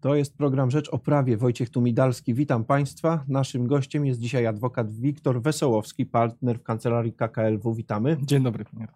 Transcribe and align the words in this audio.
To 0.00 0.14
jest 0.14 0.36
program 0.36 0.70
Rzecz 0.70 0.88
o 0.88 0.98
Prawie. 0.98 1.36
Wojciech 1.36 1.70
Tumidalski, 1.70 2.34
witam 2.34 2.64
Państwa. 2.64 3.24
Naszym 3.28 3.66
gościem 3.66 4.06
jest 4.06 4.20
dzisiaj 4.20 4.46
adwokat 4.46 4.92
Wiktor 4.92 5.42
Wesołowski, 5.42 6.06
partner 6.06 6.58
w 6.58 6.62
kancelarii 6.62 7.12
KKLW. 7.12 7.74
Witamy. 7.74 8.16
Dzień 8.22 8.42
dobry, 8.42 8.64
panie. 8.64 8.88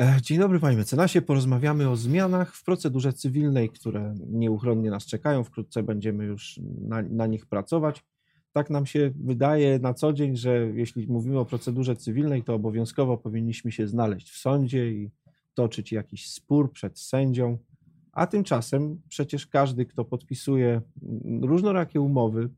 E, 0.00 0.16
Dzień 0.22 0.38
dobry 0.38 0.60
panie 0.60 0.76
mecenasie. 0.76 1.22
Porozmawiamy 1.22 1.88
o 1.90 1.96
zmianach 1.96 2.56
w 2.56 2.64
procedurze 2.64 3.12
cywilnej, 3.12 3.70
które 3.70 4.14
nieuchronnie 4.26 4.90
nas 4.90 5.06
czekają. 5.06 5.44
Wkrótce 5.44 5.82
będziemy 5.82 6.24
już 6.24 6.60
na, 6.80 7.02
na 7.02 7.26
nich 7.26 7.46
pracować. 7.46 8.04
Tak 8.52 8.70
nam 8.70 8.86
się 8.86 9.10
wydaje 9.16 9.78
na 9.78 9.94
co 9.94 10.12
dzień, 10.12 10.36
że 10.36 10.66
jeśli 10.74 11.06
mówimy 11.06 11.38
o 11.38 11.44
procedurze 11.44 11.96
cywilnej, 11.96 12.42
to 12.42 12.54
obowiązkowo 12.54 13.18
powinniśmy 13.18 13.72
się 13.72 13.88
znaleźć 13.88 14.30
w 14.30 14.36
sądzie 14.36 14.92
i 14.92 15.10
toczyć 15.54 15.92
jakiś 15.92 16.30
spór 16.30 16.72
przed 16.72 16.98
sędzią. 16.98 17.58
A 18.12 18.26
tymczasem 18.26 19.00
przecież 19.08 19.46
każdy, 19.46 19.86
kto 19.86 20.04
podpisuje 20.04 20.80
różnorakie 21.42 22.00
umowy, 22.00 22.48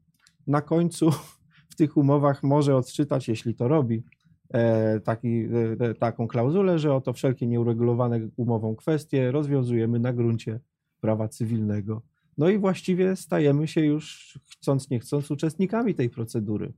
na 0.46 0.60
końcu 0.60 1.10
w 1.70 1.74
tych 1.74 1.96
umowach 1.96 2.42
może 2.42 2.76
odczytać, 2.76 3.28
jeśli 3.28 3.54
to 3.54 3.68
robi, 3.68 4.02
e, 4.50 5.00
taki, 5.00 5.44
e, 5.80 5.94
taką 5.94 6.28
klauzulę, 6.28 6.78
że 6.78 6.94
oto 6.94 7.12
wszelkie 7.12 7.46
nieuregulowane 7.46 8.20
umową 8.36 8.76
kwestie 8.76 9.30
rozwiązujemy 9.30 9.98
na 9.98 10.12
gruncie 10.12 10.60
prawa 11.00 11.28
cywilnego. 11.28 12.02
No 12.38 12.48
i 12.48 12.58
właściwie 12.58 13.16
stajemy 13.16 13.68
się 13.68 13.80
już, 13.80 14.38
chcąc 14.50 14.90
nie 14.90 15.00
chcąc, 15.00 15.30
uczestnikami 15.30 15.94
tej 15.94 16.10
procedury. 16.10 16.72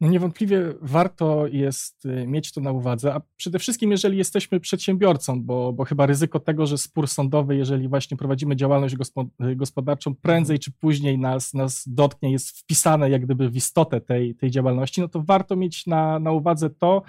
No 0.00 0.08
niewątpliwie 0.08 0.74
warto 0.80 1.46
jest 1.46 2.06
y, 2.06 2.26
mieć 2.26 2.52
to 2.52 2.60
na 2.60 2.72
uwadze, 2.72 3.14
a 3.14 3.20
przede 3.36 3.58
wszystkim 3.58 3.90
jeżeli 3.90 4.18
jesteśmy 4.18 4.60
przedsiębiorcą, 4.60 5.42
bo, 5.42 5.72
bo 5.72 5.84
chyba 5.84 6.06
ryzyko 6.06 6.40
tego, 6.40 6.66
że 6.66 6.78
spór 6.78 7.08
sądowy, 7.08 7.56
jeżeli 7.56 7.88
właśnie 7.88 8.16
prowadzimy 8.16 8.56
działalność 8.56 8.94
y, 9.40 9.56
gospodarczą, 9.56 10.14
prędzej 10.14 10.58
czy 10.58 10.72
później 10.72 11.18
nas, 11.18 11.54
nas 11.54 11.84
dotknie, 11.86 12.32
jest 12.32 12.58
wpisane 12.58 13.10
jak 13.10 13.24
gdyby 13.24 13.50
w 13.50 13.56
istotę 13.56 14.00
tej, 14.00 14.34
tej 14.34 14.50
działalności, 14.50 15.00
no 15.00 15.08
to 15.08 15.22
warto 15.22 15.56
mieć 15.56 15.86
na, 15.86 16.18
na 16.18 16.32
uwadze 16.32 16.70
to, 16.70 17.02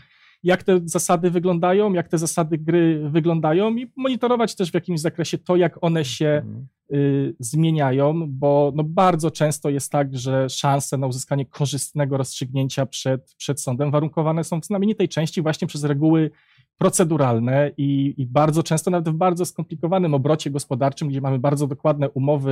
jak 0.43 0.63
te 0.63 0.79
zasady 0.85 1.31
wyglądają, 1.31 1.93
jak 1.93 2.07
te 2.07 2.17
zasady 2.17 2.57
gry 2.57 3.09
wyglądają 3.09 3.75
i 3.75 3.91
monitorować 3.95 4.55
też 4.55 4.71
w 4.71 4.73
jakimś 4.73 4.99
zakresie 4.99 5.38
to, 5.38 5.55
jak 5.55 5.83
one 5.83 6.05
się 6.05 6.27
Mhm. 6.27 6.67
Zmieniają, 7.39 8.28
bo 8.28 8.72
no 8.75 8.83
bardzo 8.83 9.31
często 9.31 9.69
jest 9.69 9.91
tak, 9.91 10.17
że 10.17 10.50
szanse 10.50 10.97
na 10.97 11.08
uzyskanie 11.08 11.45
korzystnego 11.45 12.17
rozstrzygnięcia 12.17 12.86
przed, 12.86 13.36
przed 13.38 13.61
sądem 13.61 13.91
warunkowane 13.91 14.44
są 14.44 14.61
w 14.61 14.66
znamienitej 14.66 15.09
części 15.09 15.41
właśnie 15.41 15.67
przez 15.67 15.83
reguły 15.83 16.31
proceduralne 16.78 17.72
i, 17.78 18.13
i 18.17 18.25
bardzo 18.25 18.63
często 18.63 18.91
nawet 18.91 19.09
w 19.09 19.17
bardzo 19.17 19.45
skomplikowanym 19.45 20.13
obrocie 20.13 20.52
gospodarczym, 20.52 21.08
gdzie 21.08 21.22
mamy 21.22 21.39
bardzo 21.39 21.67
dokładne 21.67 22.09
umowy 22.09 22.52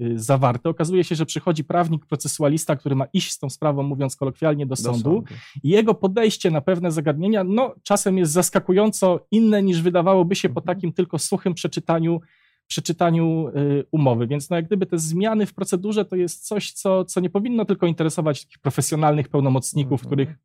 y, 0.00 0.04
y, 0.04 0.18
zawarte, 0.18 0.68
okazuje 0.68 1.04
się, 1.04 1.14
że 1.14 1.26
przychodzi 1.26 1.64
prawnik, 1.64 2.06
procesualista, 2.06 2.76
który 2.76 2.94
ma 2.96 3.06
iść 3.12 3.32
z 3.32 3.38
tą 3.38 3.50
sprawą, 3.50 3.82
mówiąc 3.82 4.16
kolokwialnie, 4.16 4.66
do, 4.66 4.70
Do 4.70 4.76
sądu, 4.76 5.24
i 5.62 5.68
jego 5.68 5.94
podejście 5.94 6.50
na 6.50 6.60
pewne 6.60 6.90
zagadnienia, 6.92 7.44
no 7.44 7.74
czasem 7.82 8.18
jest 8.18 8.32
zaskakująco 8.32 9.26
inne 9.30 9.62
niż 9.62 9.82
wydawałoby 9.82 10.34
się 10.34 10.48
po 10.48 10.60
Mhm. 10.60 10.76
takim 10.76 10.92
tylko 10.92 11.18
suchym 11.18 11.54
przeczytaniu, 11.54 12.20
przeczytaniu 12.66 13.48
y, 13.48 13.84
umowy. 13.90 14.26
Więc 14.26 14.50
no 14.50 14.56
jak 14.56 14.66
gdyby 14.66 14.86
te 14.86 14.98
zmiany 14.98 15.46
w 15.46 15.54
procedurze 15.54 16.04
to 16.04 16.16
jest 16.16 16.46
coś, 16.46 16.72
co, 16.72 17.04
co 17.04 17.20
nie 17.20 17.30
powinno 17.30 17.64
tylko 17.64 17.86
interesować 17.86 18.42
takich 18.44 18.58
profesjonalnych 18.58 19.28
pełnomocników, 19.28 20.00
Mhm. 20.04 20.06
których, 20.06 20.36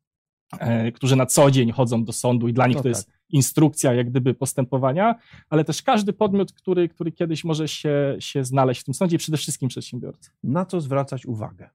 e, 0.60 0.92
którzy 0.92 1.16
na 1.16 1.26
co 1.26 1.52
dzień 1.52 1.72
chodzą 1.72 2.04
do 2.04 2.14
sądu 2.14 2.48
i 2.48 2.54
dla 2.54 2.68
nich 2.68 2.78
No 2.78 2.84
to 2.84 2.90
jest 2.90 3.08
tak. 3.08 3.16
instrukcja 3.30 3.94
jak 3.94 4.10
gdyby 4.10 4.34
postępowania, 4.34 5.16
ale 5.50 5.64
też 5.64 5.82
każdy 5.82 6.14
podmiot, 6.14 6.52
który, 6.54 6.90
który 6.90 7.12
kiedyś 7.12 7.44
może 7.44 7.68
się, 7.68 8.16
się 8.20 8.44
znaleźć 8.44 8.82
w 8.82 8.84
tym 8.84 8.94
sądzie 8.94 9.16
i 9.16 9.20
przede 9.20 9.38
wszystkim 9.38 9.70
przedsiębiorca. 9.70 10.32
Na 10.44 10.66
co 10.66 10.82
zwracać 10.82 11.26
uwagę? 11.26 11.70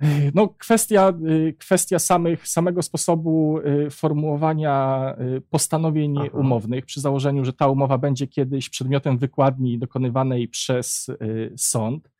No, 0.34 0.48
kwestia, 0.48 1.12
y, 1.28 1.54
kwestia 1.58 1.98
samych, 1.98 2.48
samego 2.48 2.82
sposobu 2.82 3.58
y, 3.58 3.90
formułowania 3.90 5.16
y, 5.36 5.40
postanowień 5.40 6.18
Aha. 6.18 6.28
umownych, 6.32 6.86
przy 6.86 7.00
założeniu, 7.00 7.44
że 7.44 7.52
ta 7.52 7.68
umowa 7.68 7.98
będzie 7.98 8.26
kiedyś 8.26 8.68
przedmiotem 8.68 9.18
wykładni 9.18 9.78
dokonywanej 9.78 10.48
przez 10.48 11.10
sąd. 11.56 12.10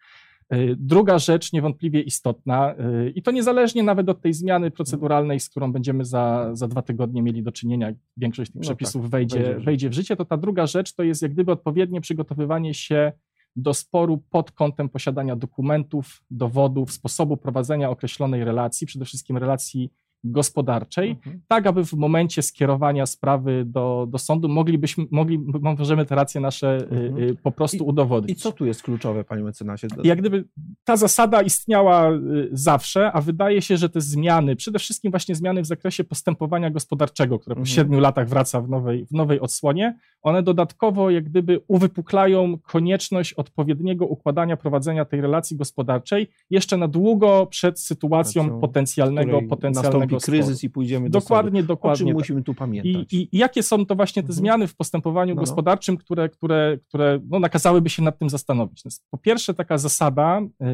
Druga 0.77 1.19
rzecz, 1.19 1.53
niewątpliwie 1.53 2.01
istotna, 2.01 2.75
i 3.15 3.23
to 3.23 3.31
niezależnie 3.31 3.83
nawet 3.83 4.09
od 4.09 4.21
tej 4.21 4.33
zmiany 4.33 4.71
proceduralnej, 4.71 5.41
z 5.41 5.49
którą 5.49 5.73
będziemy 5.73 6.05
za, 6.05 6.51
za 6.53 6.69
dwa 6.69 6.83
tygodnie 6.83 7.23
mieli 7.23 7.43
do 7.43 7.53
czynienia, 7.53 7.93
większość 8.17 8.51
tych 8.51 8.61
No 8.61 8.63
przepisów 8.63 9.03
tak, 9.03 9.11
wejdzie, 9.11 9.55
wejdzie 9.65 9.91
w 9.91 9.93
życie, 9.93 10.17
to 10.17 10.25
ta 10.25 10.37
druga 10.37 10.67
rzecz 10.67 10.95
to 10.95 11.03
jest 11.03 11.23
jak 11.23 11.33
gdyby 11.33 11.53
odpowiednie 11.53 12.01
przygotowywanie 12.01 12.75
się 12.75 13.13
do 13.59 13.75
sporu 13.75 14.19
pod 14.31 14.53
kątem 14.53 14.89
posiadania 14.89 15.37
dokumentów, 15.37 16.25
dowodów, 16.31 16.93
sposobu 16.93 17.37
prowadzenia 17.37 17.91
określonej 17.91 18.45
relacji, 18.45 18.87
przede 18.87 19.05
wszystkim 19.05 19.37
relacji 19.37 19.91
gospodarczej, 20.25 21.11
Mhm. 21.11 21.41
tak 21.49 21.67
aby 21.67 21.85
w 21.85 21.93
momencie 21.93 22.43
skierowania 22.43 23.07
sprawy 23.07 23.65
do, 23.67 24.07
do 24.11 24.19
sądu 24.19 24.49
moglibyśmy, 24.49 25.05
mogli, 25.11 25.39
możemy 25.79 26.07
te 26.07 26.15
racje 26.15 26.41
nasze 26.41 26.79
y, 26.79 26.97
Mhm. 26.97 27.19
y, 27.29 27.35
po 27.43 27.53
prostu 27.53 27.77
I 27.77 27.81
udowodnić. 27.81 28.43
co 28.43 28.53
tu 28.53 28.67
jest 28.67 28.83
kluczowe, 28.83 29.25
panie 29.25 29.43
mecenasie? 29.43 29.89
Jak 30.05 30.19
gdyby 30.19 30.45
ta 30.85 30.97
zasada 30.97 31.43
istniała 31.43 32.11
y, 32.13 32.19
zawsze, 32.53 33.13
a 33.13 33.21
wydaje 33.21 33.63
się, 33.63 33.77
że 33.77 33.89
te 33.89 34.01
zmiany, 34.01 34.57
przede 34.57 34.79
wszystkim 34.79 35.11
właśnie 35.11 35.35
zmiany 35.35 35.63
w 35.63 35.67
zakresie 35.67 36.05
postępowania 36.05 36.71
gospodarczego, 36.71 37.39
które 37.39 37.55
po 37.57 37.61
Mhm. 37.61 37.75
siedmiu 37.77 38.01
latach 38.01 38.29
wraca 38.29 38.61
w 38.61 38.69
nowej, 38.69 39.07
w 39.07 39.13
nowej 39.13 39.41
odsłonie, 39.41 39.97
one 40.23 40.43
dodatkowo 40.43 41.11
jak 41.11 41.25
gdyby 41.25 41.61
uwypuklają 41.69 42.59
konieczność 42.59 43.33
odpowiedniego 43.35 44.07
układania 44.07 44.57
prowadzenia 44.57 45.05
tej 45.05 45.21
relacji 45.21 45.57
gospodarczej 45.57 46.29
jeszcze 46.51 46.77
na 46.77 46.89
długo 46.89 47.47
przed 47.51 47.81
sytuacją 47.81 48.61
potencjalnego, 48.61 49.43
potencjalnego 49.49 50.08
nastąpi 50.17 50.39
sporu. 50.39 50.47
kryzys 50.47 50.65
i 50.65 50.71
pójdziemy 50.71 51.11
do 51.11 51.21
Dokładnie, 51.21 51.61
sądu. 51.61 51.73
O 51.73 51.77
dokładnie. 51.77 51.99
czym 51.99 52.07
tak. 52.07 52.15
musimy 52.17 52.43
tu 52.43 52.53
I, 52.53 52.55
pamiętać? 52.55 53.13
i, 53.13 53.29
I 53.37 53.39
jakie 53.39 53.63
są 53.63 53.87
to 53.87 53.95
właśnie 53.97 54.23
te 54.23 54.27
Mhm. 54.27 54.37
zmiany 54.37 54.67
w 54.67 54.77
postępowaniu 54.77 55.35
No, 55.35 55.41
no. 55.41 55.41
gospodarczym, 55.41 55.97
które, 55.97 56.29
które, 56.29 56.79
które 56.89 57.21
no, 57.31 57.39
nakazałyby 57.39 57.91
się 57.91 58.03
nad 58.03 58.19
tym 58.19 58.31
zastanowić? 58.31 58.85
Jest 58.85 59.05
po 59.11 59.19
pierwsze 59.19 59.55
taka 59.55 59.79
zasada, 59.79 60.41
y, 60.41 60.67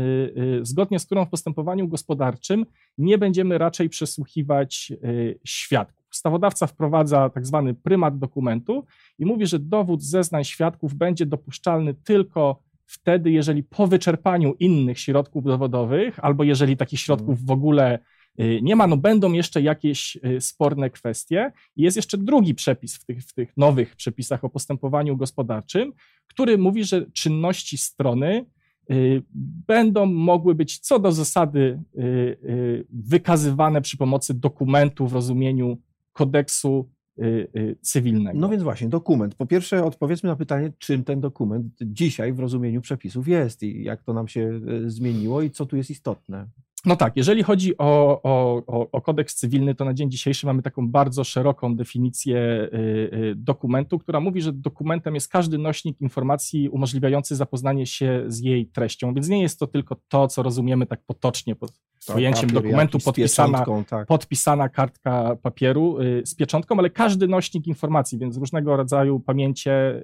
y, 0.60 0.64
zgodnie 0.64 0.98
z 0.98 1.06
którą 1.06 1.24
w 1.24 1.28
postępowaniu 1.30 1.88
gospodarczym 1.88 2.66
nie 2.98 3.18
będziemy 3.18 3.58
raczej 3.58 3.88
przesłuchiwać 3.88 4.92
y, 5.04 5.38
świadków. 5.44 6.04
Ustawodawca 6.12 6.66
wprowadza 6.66 7.30
tak 7.30 7.46
zwany 7.46 7.74
prymat 7.74 8.18
dokumentu 8.18 8.84
i 9.18 9.26
mówi, 9.26 9.46
że 9.46 9.58
dowód 9.58 10.02
zeznań 10.02 10.44
świadków 10.44 10.94
będzie 10.94 11.26
dopuszczalny 11.26 11.94
tylko 11.94 12.58
wtedy, 12.86 13.30
jeżeli 13.30 13.62
po 13.62 13.86
wyczerpaniu 13.86 14.54
innych 14.54 14.98
środków 14.98 15.44
dowodowych, 15.44 16.24
albo 16.24 16.44
jeżeli 16.44 16.76
takich 16.76 17.00
środków 17.00 17.44
w 17.46 17.50
ogóle 17.50 17.98
nie 18.38 18.76
ma, 18.76 18.86
no 18.86 18.96
będą 18.96 19.32
jeszcze 19.32 19.62
jakieś 19.62 20.16
y, 20.16 20.40
sporne 20.40 20.90
kwestie. 20.90 21.52
Jest 21.76 21.96
jeszcze 21.96 22.18
drugi 22.18 22.54
przepis 22.54 22.96
w 22.96 23.04
tych, 23.04 23.22
w 23.22 23.32
tych 23.32 23.56
nowych 23.56 23.96
przepisach 23.96 24.44
o 24.44 24.50
postępowaniu 24.50 25.16
gospodarczym, 25.16 25.92
który 26.26 26.58
mówi, 26.58 26.84
że 26.84 27.06
czynności 27.10 27.78
strony 27.78 28.46
y, 28.90 29.22
będą 29.66 30.06
mogły 30.06 30.54
być 30.54 30.78
co 30.78 30.98
do 30.98 31.12
zasady 31.12 31.82
y, 31.98 32.02
y, 32.02 32.86
wykazywane 32.90 33.82
przy 33.82 33.96
pomocy 33.96 34.34
dokumentu 34.34 35.06
w 35.06 35.12
rozumieniu 35.12 35.78
kodeksu 36.12 36.90
y, 37.18 37.48
y, 37.56 37.76
cywilnego. 37.80 38.38
No 38.38 38.48
więc 38.48 38.62
właśnie, 38.62 38.88
dokument. 38.88 39.34
Po 39.34 39.46
pierwsze 39.46 39.84
odpowiedzmy 39.84 40.28
na 40.28 40.36
pytanie, 40.36 40.72
czym 40.78 41.04
ten 41.04 41.20
dokument 41.20 41.66
dzisiaj 41.82 42.32
w 42.32 42.38
rozumieniu 42.38 42.80
przepisów 42.80 43.28
jest 43.28 43.62
i 43.62 43.84
jak 43.84 44.02
to 44.02 44.12
nam 44.12 44.28
się 44.28 44.60
zmieniło 44.86 45.42
i 45.42 45.50
co 45.50 45.66
tu 45.66 45.76
jest 45.76 45.90
istotne. 45.90 46.46
No 46.86 46.96
tak, 46.96 47.16
jeżeli 47.16 47.42
chodzi 47.42 47.78
o, 47.78 48.20
o, 48.22 48.86
o, 48.92 49.00
kodeks 49.00 49.34
cywilny, 49.34 49.74
to 49.74 49.84
na 49.84 49.94
dzień 49.94 50.10
dzisiejszy 50.10 50.46
mamy 50.46 50.62
taką 50.62 50.88
bardzo 50.88 51.24
szeroką 51.24 51.76
definicję 51.76 52.36
y, 52.36 52.76
y, 53.16 53.34
dokumentu, 53.36 53.98
która 53.98 54.20
mówi, 54.20 54.42
że 54.42 54.52
dokumentem 54.52 55.14
jest 55.14 55.28
każdy 55.28 55.58
nośnik 55.58 56.00
informacji 56.00 56.68
umożliwiający 56.68 57.36
zapoznanie 57.36 57.86
się 57.86 58.24
z 58.26 58.40
jej 58.40 58.66
treścią, 58.66 59.14
więc 59.14 59.28
nie 59.28 59.42
jest 59.42 59.58
to 59.58 59.66
tylko 59.66 59.96
to, 60.08 60.28
co 60.28 60.42
rozumiemy 60.42 60.86
tak 60.86 61.00
potocznie 61.06 61.56
pod 61.56 61.72
pojęciem 62.06 62.48
Papier 62.48 62.62
dokumentu, 62.62 62.98
podpisana, 62.98 63.64
tak. 63.88 64.06
podpisana 64.06 64.68
kartka 64.68 65.36
papieru 65.42 66.00
y, 66.00 66.22
z 66.24 66.34
pieczątką, 66.34 66.78
ale 66.78 66.90
każdy 66.90 67.28
nośnik 67.28 67.66
informacji, 67.66 68.18
więc 68.18 68.36
różnego 68.36 68.76
rodzaju 68.76 69.20
pamięcie, 69.20 70.02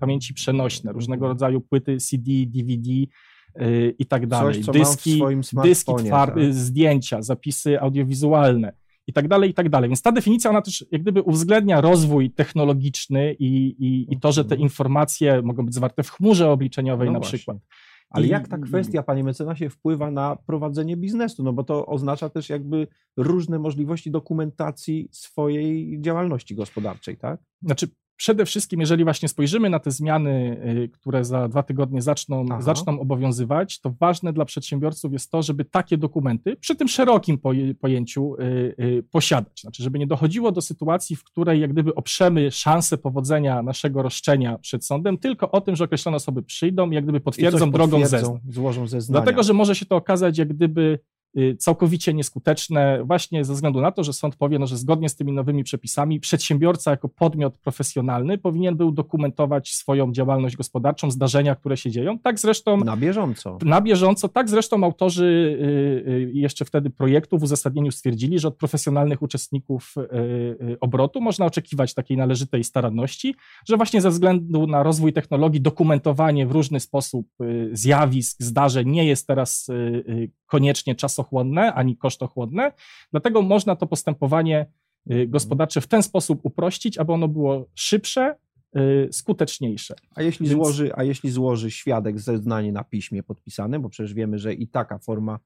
pamięci 0.00 0.34
przenośne, 0.34 0.92
różnego 0.92 1.28
rodzaju 1.28 1.60
płyty 1.60 1.96
CD, 1.96 2.30
DVD 2.46 2.90
i 3.98 4.06
tak 4.06 4.26
dalej, 4.26 4.54
Coś, 4.54 4.64
co 4.64 4.72
dyski, 4.72 5.22
dyski 5.64 5.92
twarde, 6.06 6.42
tak. 6.44 6.54
zdjęcia, 6.54 7.22
zapisy 7.22 7.80
audiowizualne 7.80 8.72
i 9.06 9.12
tak 9.12 9.28
dalej, 9.28 9.50
i 9.50 9.54
tak 9.54 9.68
dalej. 9.68 9.90
Więc 9.90 10.02
ta 10.02 10.12
definicja, 10.12 10.50
ona 10.50 10.62
też 10.62 10.86
jak 10.90 11.02
gdyby 11.02 11.22
uwzględnia 11.22 11.80
rozwój 11.80 12.30
technologiczny 12.30 13.34
i, 13.38 13.46
i, 13.78 14.14
i 14.14 14.20
to, 14.20 14.32
że 14.32 14.44
te 14.44 14.54
Mhm. 14.54 14.60
informacje 14.60 15.42
mogą 15.42 15.64
być 15.64 15.74
zawarte 15.74 16.02
w 16.02 16.10
chmurze 16.10 16.50
obliczeniowej 16.50 17.06
No 17.06 17.12
na 17.12 17.18
właśnie. 17.18 17.38
przykład. 17.38 17.58
Ale 18.10 18.26
jak 18.26 18.48
ta 18.48 18.58
kwestia, 18.58 19.02
panie 19.02 19.24
mecenasie, 19.24 19.70
wpływa 19.70 20.10
na 20.10 20.36
prowadzenie 20.36 20.96
biznesu? 20.96 21.42
No 21.42 21.52
bo 21.52 21.64
to 21.64 21.86
oznacza 21.86 22.28
też 22.28 22.48
jakby 22.48 22.86
różne 23.16 23.58
możliwości 23.58 24.10
dokumentacji 24.10 25.08
swojej 25.12 26.00
działalności 26.00 26.54
gospodarczej, 26.54 27.16
tak? 27.16 27.40
Znaczy, 27.62 27.88
Przede 28.20 28.46
wszystkim, 28.46 28.80
jeżeli 28.80 29.04
właśnie 29.04 29.28
spojrzymy 29.28 29.70
na 29.70 29.78
te 29.78 29.90
zmiany, 29.90 30.60
y, 30.84 30.88
które 30.88 31.24
za 31.24 31.48
dwa 31.48 31.62
tygodnie 31.62 32.02
zaczną, 32.02 32.46
zaczną 32.58 33.00
obowiązywać, 33.00 33.80
to 33.80 33.94
ważne 34.00 34.32
dla 34.32 34.44
przedsiębiorców 34.44 35.12
jest 35.12 35.30
to, 35.30 35.42
żeby 35.42 35.64
takie 35.64 35.98
dokumenty 35.98 36.56
przy 36.56 36.76
tym 36.76 36.88
szerokim 36.88 37.38
pojęciu 37.80 38.34
y, 38.34 38.74
y, 38.80 39.02
posiadać. 39.10 39.60
Znaczy, 39.60 39.82
żeby 39.82 39.98
nie 39.98 40.06
dochodziło 40.06 40.52
do 40.52 40.60
sytuacji, 40.60 41.16
w 41.16 41.24
której 41.24 41.60
jak 41.60 41.72
gdyby 41.72 41.94
oprzemy 41.94 42.50
szansę 42.50 42.98
powodzenia 42.98 43.62
naszego 43.62 44.02
roszczenia 44.02 44.58
przed 44.58 44.86
sądem 44.86 45.18
tylko 45.18 45.50
o 45.50 45.60
tym, 45.60 45.76
że 45.76 45.84
określone 45.84 46.16
osoby 46.16 46.42
przyjdą 46.42 46.90
i 46.90 46.94
jak 46.94 47.04
gdyby 47.04 47.20
potwierdzą 47.20 47.70
drogą 47.70 48.06
zeznań. 48.06 48.40
Złożą 48.48 48.86
zeznania. 48.86 49.22
Dlatego, 49.22 49.42
że 49.42 49.52
może 49.52 49.74
się 49.74 49.86
to 49.86 49.96
okazać 49.96 50.38
jak 50.38 50.48
gdyby 50.48 50.98
całkowicie 51.58 52.14
nieskuteczne, 52.14 53.04
właśnie 53.04 53.44
ze 53.44 53.54
względu 53.54 53.80
na 53.80 53.92
to, 53.92 54.04
że 54.04 54.12
sąd 54.12 54.36
powie, 54.36 54.58
no, 54.58 54.66
że 54.66 54.76
zgodnie 54.76 55.08
z 55.08 55.16
tymi 55.16 55.32
nowymi 55.32 55.64
przepisami 55.64 56.20
przedsiębiorca 56.20 56.90
jako 56.90 57.08
podmiot 57.08 57.58
profesjonalny 57.58 58.38
powinien 58.38 58.76
był 58.76 58.92
dokumentować 58.92 59.74
swoją 59.74 60.12
działalność 60.12 60.56
gospodarczą, 60.56 61.10
zdarzenia, 61.10 61.54
które 61.54 61.76
się 61.76 61.90
dzieją. 61.90 62.18
Tak 62.18 62.38
zresztą. 62.38 62.76
Na 62.76 62.96
bieżąco. 62.96 63.58
Na 63.62 63.80
bieżąco, 63.80 64.28
tak 64.28 64.48
zresztą 64.48 64.84
autorzy 64.84 65.24
y, 66.06 66.10
y, 66.10 66.30
jeszcze 66.32 66.64
wtedy 66.64 66.90
projektu 66.90 67.38
w 67.38 67.42
uzasadnieniu 67.42 67.90
stwierdzili, 67.90 68.38
że 68.38 68.48
od 68.48 68.56
profesjonalnych 68.56 69.22
uczestników 69.22 69.94
obrotu 70.80 71.20
można 71.20 71.46
oczekiwać 71.46 71.94
takiej 71.94 72.16
należytej 72.16 72.64
staranności, 72.64 73.34
że 73.68 73.76
właśnie 73.76 74.00
ze 74.00 74.10
względu 74.10 74.66
na 74.66 74.82
rozwój 74.82 75.12
technologii 75.12 75.60
dokumentowanie 75.60 76.46
w 76.46 76.50
różny 76.50 76.80
sposób 76.80 77.26
zjawisk, 77.72 78.42
zdarzeń 78.42 78.90
nie 78.90 79.04
jest 79.04 79.26
teraz 79.26 79.70
koniecznie 80.46 80.94
czasochłonne 81.20 81.74
ani 81.74 81.96
kosztochłonne, 81.96 82.72
dlatego 83.10 83.42
można 83.42 83.76
to 83.76 83.86
postępowanie 83.86 84.66
y, 85.10 85.26
gospodarcze 85.26 85.80
w 85.80 85.86
ten 85.86 86.02
sposób 86.02 86.40
uprościć, 86.42 86.98
aby 86.98 87.12
ono 87.12 87.28
było 87.28 87.66
szybsze, 87.74 88.36
y, 88.76 89.08
skuteczniejsze. 89.12 89.94
A 90.14 90.22
jeśli, 90.22 90.46
Więc... 90.46 90.56
złoży, 90.58 90.92
a 90.96 91.04
jeśli 91.04 91.30
złoży 91.30 91.70
świadek 91.70 92.18
zeznanie 92.18 92.72
na 92.72 92.84
piśmie 92.84 93.22
podpisane, 93.22 93.78
bo 93.78 93.88
przecież 93.88 94.14
wiemy, 94.14 94.38
że 94.38 94.54
i 94.54 94.68
taka 94.68 94.98
forma 94.98 95.38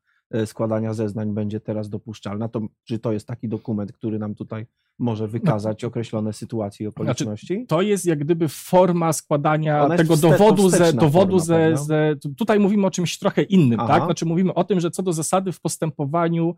składania 0.47 0.94
zeznań 0.94 1.35
będzie 1.35 1.61
teraz 1.61 1.88
dopuszczalna, 1.88 2.49
to 2.49 2.61
czy 2.85 2.99
to 2.99 3.12
jest 3.12 3.26
taki 3.26 3.49
dokument, 3.49 3.93
który 3.93 4.19
nam 4.19 4.35
tutaj 4.35 4.67
może 4.99 5.29
wykazać 5.29 5.82
no. 5.82 5.88
określone 5.88 6.32
sytuacje 6.32 6.87
i 6.87 6.91
znaczy, 6.91 7.03
okoliczności? 7.03 7.55
Znaczy, 7.55 7.67
to 7.67 7.82
jest 7.82 8.06
jak 8.06 8.19
gdyby 8.19 8.49
forma 8.49 9.12
składania 9.12 9.88
tego 9.88 10.17
dowodu, 10.17 10.71
ze, 10.71 10.93
dowodu 10.93 11.38
ze, 11.38 11.76
ze, 11.76 12.17
Tutaj 12.37 12.61
mówimy 12.61 12.87
o 12.87 12.91
czymś 12.91 13.19
trochę 13.19 13.43
innym, 13.43 13.79
tak? 13.79 13.88
Aha. 13.91 13.99
tak? 13.99 14.05
Znaczy 14.05 14.26
mówimy 14.26 14.55
o 14.55 14.65
tym, 14.65 14.81
że 14.81 14.91
co 14.91 15.03
do 15.03 15.12
zasady 15.12 15.53
w 15.53 15.61
postępowaniu 15.61 16.56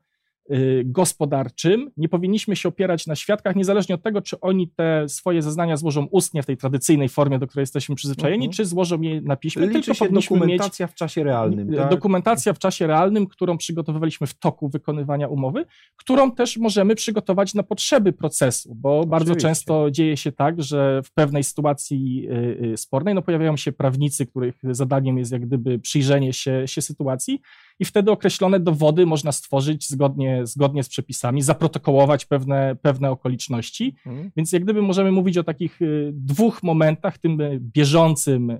gospodarczym, 0.84 1.90
nie 1.96 2.08
powinniśmy 2.08 2.56
się 2.56 2.68
opierać 2.68 3.06
na 3.06 3.16
świadkach, 3.16 3.56
niezależnie 3.56 3.94
od 3.94 4.02
tego, 4.02 4.22
czy 4.22 4.40
oni 4.40 4.68
te 4.68 5.08
swoje 5.08 5.42
zeznania 5.42 5.76
złożą 5.76 6.06
ustnie 6.10 6.42
w 6.42 6.46
tej 6.46 6.56
tradycyjnej 6.56 7.08
formie, 7.08 7.38
do 7.38 7.46
której 7.46 7.62
jesteśmy 7.62 7.94
przyzwyczajeni, 7.94 8.44
mhm. 8.44 8.52
czy 8.52 8.64
złożą 8.64 9.00
je 9.00 9.20
na 9.20 9.36
piśmie. 9.36 9.66
Liczy 9.66 9.80
tylko 9.80 9.94
się 9.94 10.08
dokumentacja 10.12 10.86
w 10.86 10.94
czasie 10.94 11.24
realnym. 11.24 11.74
Tak? 11.74 11.90
Dokumentacja 11.90 12.52
w 12.52 12.58
czasie 12.58 12.86
realnym, 12.86 13.26
którą 13.26 13.58
przygotowywaliśmy 13.58 14.26
w 14.26 14.34
toku 14.34 14.68
wykonywania 14.68 15.28
umowy, 15.28 15.64
którą 15.96 16.32
też 16.32 16.56
możemy 16.56 16.94
przygotować 16.94 17.54
na 17.54 17.62
potrzeby 17.62 18.12
procesu, 18.12 18.74
bo 18.74 18.90
Oczywiście. 18.90 19.10
bardzo 19.10 19.36
często 19.36 19.90
dzieje 19.90 20.16
się 20.16 20.32
tak, 20.32 20.62
że 20.62 21.02
w 21.04 21.12
pewnej 21.12 21.44
sytuacji 21.44 22.28
y, 22.30 22.72
y, 22.72 22.76
spornej 22.76 23.14
no, 23.14 23.22
pojawiają 23.22 23.56
się 23.56 23.72
prawnicy, 23.72 24.26
których 24.26 24.54
zadaniem 24.70 25.18
jest 25.18 25.32
jak 25.32 25.46
gdyby 25.46 25.78
przyjrzenie 25.78 26.32
się, 26.32 26.62
się 26.66 26.82
sytuacji 26.82 27.40
i 27.78 27.84
wtedy 27.84 28.10
określone 28.10 28.60
dowody 28.60 29.06
można 29.06 29.32
stworzyć 29.32 29.88
zgodnie, 29.88 30.46
zgodnie 30.46 30.82
z 30.82 30.88
przepisami, 30.88 31.42
zaprotokołować 31.42 32.26
pewne, 32.26 32.76
pewne 32.82 33.10
okoliczności. 33.10 33.96
Mhm. 34.06 34.30
Więc 34.36 34.52
jak 34.52 34.64
gdyby 34.64 34.82
możemy 34.82 35.12
mówić 35.12 35.38
o 35.38 35.44
takich 35.44 35.82
y, 35.82 36.10
dwóch 36.14 36.62
momentach, 36.62 37.18
tym 37.18 37.38
bieżącym 37.60 38.50
y, 38.50 38.58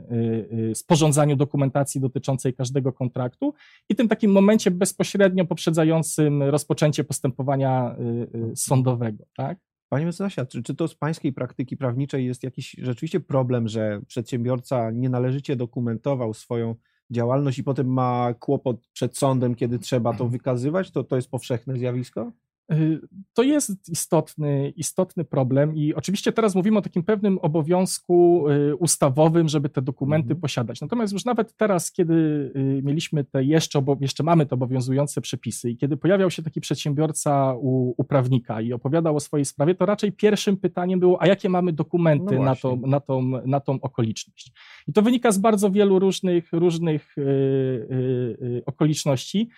y, 0.71 0.75
sporządzaniu 0.75 1.37
dokumentacji 1.37 2.01
dotyczącej 2.01 2.55
każdego 2.55 2.93
kontraktu 2.93 3.55
i 3.89 3.95
tym 3.95 4.09
takim 4.09 4.33
momencie 4.33 4.71
bezpośrednio 4.71 5.45
poprzedzającym 5.45 6.43
rozpoczęcie 6.43 7.05
postępowania 7.05 7.97
sądowego. 8.55 9.25
Tak? 9.37 9.59
Panie 9.89 10.07
mecenasie, 10.07 10.47
czy, 10.47 10.63
czy 10.63 10.75
to 10.75 10.89
z 10.89 10.95
pańskiej 10.95 11.33
praktyki 11.33 11.77
prawniczej 11.77 12.27
jest 12.27 12.43
jakiś 12.43 12.77
rzeczywiście 12.79 13.21
problem, 13.21 13.69
że 13.69 14.01
przedsiębiorca 14.07 14.91
nienależycie 14.91 15.57
dokumentował 15.57 16.35
swoją 16.35 16.75
działalność 17.11 17.59
i 17.59 17.65
potem 17.65 17.93
ma 17.93 18.35
kłopot 18.35 18.77
przed 18.93 19.19
sądem, 19.19 19.55
kiedy 19.55 19.79
trzeba 19.79 20.15
to 20.15 20.29
wykazywać, 20.29 20.91
to 20.91 21.05
to 21.05 21.17
jest 21.17 21.31
powszechne 21.31 21.77
zjawisko? 21.77 22.33
To 23.35 23.43
jest 23.43 23.89
istotny, 23.89 24.73
istotny 24.77 25.25
problem 25.25 25.77
i 25.77 25.95
oczywiście 25.95 26.33
teraz 26.33 26.55
mówimy 26.55 26.79
o 26.79 26.83
takim 26.83 27.03
pewnym 27.03 27.39
obowiązku 27.39 28.47
y, 28.51 28.77
ustawowym, 28.77 29.49
żeby 29.49 29.69
te 29.69 29.83
dokumenty 29.83 30.27
mhm. 30.27 30.41
posiadać. 30.41 30.81
Natomiast 30.81 31.13
już 31.13 31.25
nawet 31.25 31.57
teraz, 31.57 31.93
kiedy 31.93 32.15
y, 32.57 32.81
mieliśmy 32.85 33.25
te 33.25 33.45
jeszcze, 33.45 33.85
jeszcze 34.01 34.23
mamy 34.23 34.47
te 34.47 34.55
obowiązujące 34.55 35.21
przepisy 35.21 35.71
i 35.71 35.77
kiedy 35.77 35.97
pojawiał 35.97 36.31
się 36.31 36.43
taki 36.43 36.61
przedsiębiorca 36.61 37.55
u, 37.55 37.95
u 37.97 38.05
prawnika 38.05 38.61
i 38.61 38.73
opowiadał 38.73 39.17
o 39.17 39.21
swojej 39.21 39.45
sprawie, 39.45 39.75
to 39.75 39.87
raczej 39.87 40.13
pierwszym 40.13 40.57
pytaniem 40.57 41.01
było, 41.01 41.23
a 41.23 41.27
jakie 41.27 41.49
mamy 41.49 41.73
dokumenty 41.73 42.37
no 42.37 42.43
na, 42.43 42.57
tą, 42.57 42.77
na, 42.77 43.01
tą, 43.01 43.23
na 43.47 43.61
tą 43.61 43.81
okoliczność. 43.81 44.53
I 44.89 44.93
to 44.93 45.03
wynika 45.03 45.33
z 45.33 45.39
bardzo 45.39 45.71
wielu 45.71 45.99
różnych, 45.99 46.53
różnych 46.53 47.15
yy, 47.17 47.25
yy, 48.41 48.63
okoliczności. 48.67 49.49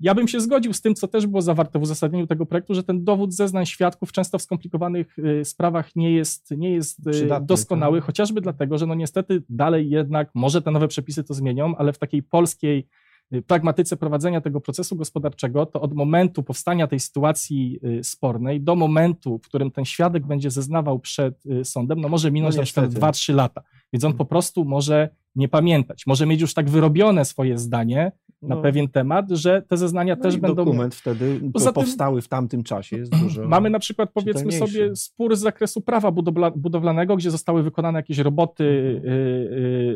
Ja 0.00 0.14
bym 0.14 0.28
się 0.28 0.40
zgodził 0.40 0.72
z 0.72 0.80
tym, 0.80 0.94
co 0.94 1.08
też 1.08 1.26
było 1.26 1.42
zawarte 1.42 1.78
w 1.78 1.82
uzasadnieniu 1.82 2.26
tego 2.26 2.46
projektu, 2.46 2.74
że 2.74 2.82
ten 2.82 3.04
dowód 3.04 3.34
zeznań 3.34 3.66
świadków 3.66 4.12
często 4.12 4.38
w 4.38 4.42
skomplikowanych 4.42 5.18
y, 5.18 5.44
sprawach 5.44 5.96
nie 5.96 6.12
jest, 6.12 6.50
nie 6.50 6.70
jest 6.70 7.06
y, 7.06 7.10
Przydatny, 7.10 7.46
doskonały, 7.46 7.98
tak. 7.98 8.06
chociażby 8.06 8.40
dlatego, 8.40 8.78
że 8.78 8.86
no 8.86 8.94
niestety 8.94 9.42
dalej 9.48 9.90
jednak, 9.90 10.30
może 10.34 10.62
te 10.62 10.70
nowe 10.70 10.88
przepisy 10.88 11.24
to 11.24 11.34
zmienią, 11.34 11.76
ale 11.76 11.92
w 11.92 11.98
takiej 11.98 12.22
polskiej 12.22 12.88
y, 13.32 13.42
pragmatyce 13.42 13.96
prowadzenia 13.96 14.40
tego 14.40 14.60
procesu 14.60 14.96
gospodarczego, 14.96 15.66
to 15.66 15.80
od 15.80 15.94
momentu 15.94 16.42
powstania 16.42 16.86
tej 16.86 17.00
sytuacji 17.00 17.80
spornej 18.02 18.60
do 18.60 18.76
momentu, 18.76 19.38
w 19.38 19.48
którym 19.48 19.70
ten 19.70 19.84
świadek 19.84 20.26
będzie 20.26 20.50
zeznawał 20.50 20.98
przed 20.98 21.42
sądem, 21.64 22.00
no 22.00 22.08
może 22.08 22.30
minąć 22.30 22.54
no 22.54 22.60
na 22.62 22.64
przykład 22.64 22.90
2-3 22.90 23.34
lata. 23.34 23.62
Więc 23.92 24.04
on 24.04 24.12
po 24.12 24.24
prostu 24.24 24.64
może 24.64 25.08
nie 25.34 25.48
pamiętać, 25.48 26.06
może 26.06 26.26
mieć 26.26 26.40
już 26.40 26.54
tak 26.54 26.70
wyrobione 26.70 27.24
swoje 27.24 27.58
zdanie, 27.58 28.12
na 28.42 28.54
no. 28.54 28.62
pewien 28.62 28.88
temat, 28.88 29.30
że 29.30 29.62
te 29.62 29.76
zeznania 29.76 30.16
no 30.16 30.22
też 30.22 30.36
będą. 30.36 30.64
Dokument 30.64 30.94
wtedy 30.94 31.40
Poza 31.52 31.72
powstały 31.72 32.22
w 32.22 32.28
tamtym 32.28 32.62
czasie 32.62 32.96
jest 32.96 33.12
dużo. 33.22 33.48
Mamy 33.48 33.70
na 33.70 33.78
przykład, 33.78 34.10
powiedzmy 34.14 34.52
sobie, 34.52 34.96
spór 34.96 35.36
z 35.36 35.40
zakresu 35.40 35.80
prawa 35.80 36.10
budowla, 36.10 36.50
budowlanego, 36.50 37.16
gdzie 37.16 37.30
zostały 37.30 37.62
wykonane 37.62 37.98
jakieś 37.98 38.18
roboty 38.18 38.64
y, 38.64 39.08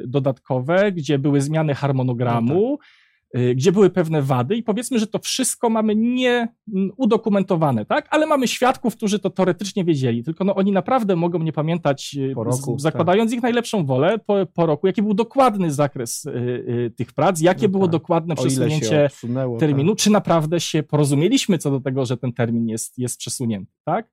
y, 0.03 0.05
dodatkowe, 0.07 0.93
gdzie 0.93 1.19
były 1.19 1.41
zmiany 1.41 1.75
harmonogramu. 1.75 2.71
No 2.71 2.77
tak 2.77 3.02
gdzie 3.55 3.73
były 3.73 3.91
pewne 3.91 4.23
wady 4.23 4.57
i 4.57 4.63
powiedzmy, 4.63 4.99
że 4.99 5.07
to 5.07 5.19
wszystko 5.19 5.71
mamy 5.71 5.97
nie 5.97 6.49
udokumentowane, 6.97 7.87
tak? 7.87 8.09
Ale 8.11 8.27
mamy 8.27 8.49
świadków, 8.49 8.97
którzy 8.97 9.19
to 9.19 9.31
teoretycznie 9.31 9.85
wiedzieli, 9.85 10.25
tylko 10.25 10.45
no 10.45 10.55
oni 10.55 10.73
naprawdę 10.73 11.17
mogą 11.17 11.39
nie 11.39 11.53
pamiętać, 11.53 12.17
y, 12.19 12.35
roku, 12.37 12.79
z, 12.79 12.83
zakładając 12.83 13.31
tak. 13.31 13.37
ich 13.37 13.43
najlepszą 13.43 13.87
wolę 13.87 14.19
po, 14.27 14.47
po, 14.55 14.67
roku, 14.67 14.87
jaki 14.87 15.03
był 15.03 15.15
dokładny 15.15 15.73
zakres 15.73 16.25
y, 16.25 16.31
y 16.31 16.93
tych 16.97 17.13
prac, 17.13 17.41
jakie 17.41 17.67
no 17.67 17.73
było 17.73 17.85
tak. 17.85 17.93
dokładne 17.93 18.35
przesunięcie 18.35 19.11
terminu, 19.59 19.93
tak. 19.93 19.99
czy 19.99 20.11
naprawdę 20.11 20.61
się 20.61 20.83
porozumieliśmy 20.83 21.59
co 21.59 21.71
do 21.71 21.81
tego, 21.81 22.07
że 22.07 22.17
ten 22.17 22.33
termin 22.33 22.69
jest, 22.69 22.99
jest 22.99 23.19
przesunięty, 23.19 23.73
tak? 23.85 24.11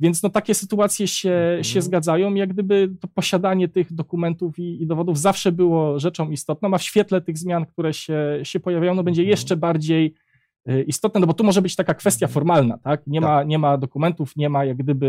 Więc 0.00 0.22
no, 0.22 0.30
takie 0.30 0.54
sytuacje 0.54 1.08
się, 1.08 1.30
mhm. 1.30 1.64
się 1.64 1.82
zgadzają. 1.82 2.34
Jak 2.34 2.52
gdyby 2.52 2.90
to 3.00 3.08
posiadanie 3.08 3.68
tych 3.68 3.92
dokumentów 3.92 4.58
i, 4.58 4.82
i, 4.82 4.86
dowodów 4.86 5.18
zawsze 5.18 5.52
było 5.52 5.98
rzeczą 5.98 6.30
istotną, 6.30 6.74
a 6.74 6.78
w 6.78 6.82
świetle 6.82 7.20
tych 7.20 7.38
zmian, 7.38 7.66
które 7.66 7.94
się, 7.94 8.40
się 8.42 8.60
pojawiają, 8.60 8.94
no, 8.94 9.02
będzie 9.02 9.22
mhm. 9.22 9.30
jeszcze 9.30 9.56
bardziej 9.56 10.14
y, 10.68 10.82
istotne, 10.82 11.20
no 11.20 11.26
bo 11.26 11.34
tu 11.34 11.44
może 11.44 11.62
być 11.62 11.76
taka 11.76 11.94
kwestia 11.94 12.26
mhm. 12.26 12.34
formalna, 12.34 12.78
tak? 12.78 13.06
Nie, 13.06 13.20
tak. 13.20 13.28
Ma, 13.28 13.42
nie 13.42 13.58
ma 13.58 13.78
dokumentów, 13.78 14.36
nie 14.36 14.48
ma 14.48 14.64
jak 14.64 14.76
gdyby 14.76 15.06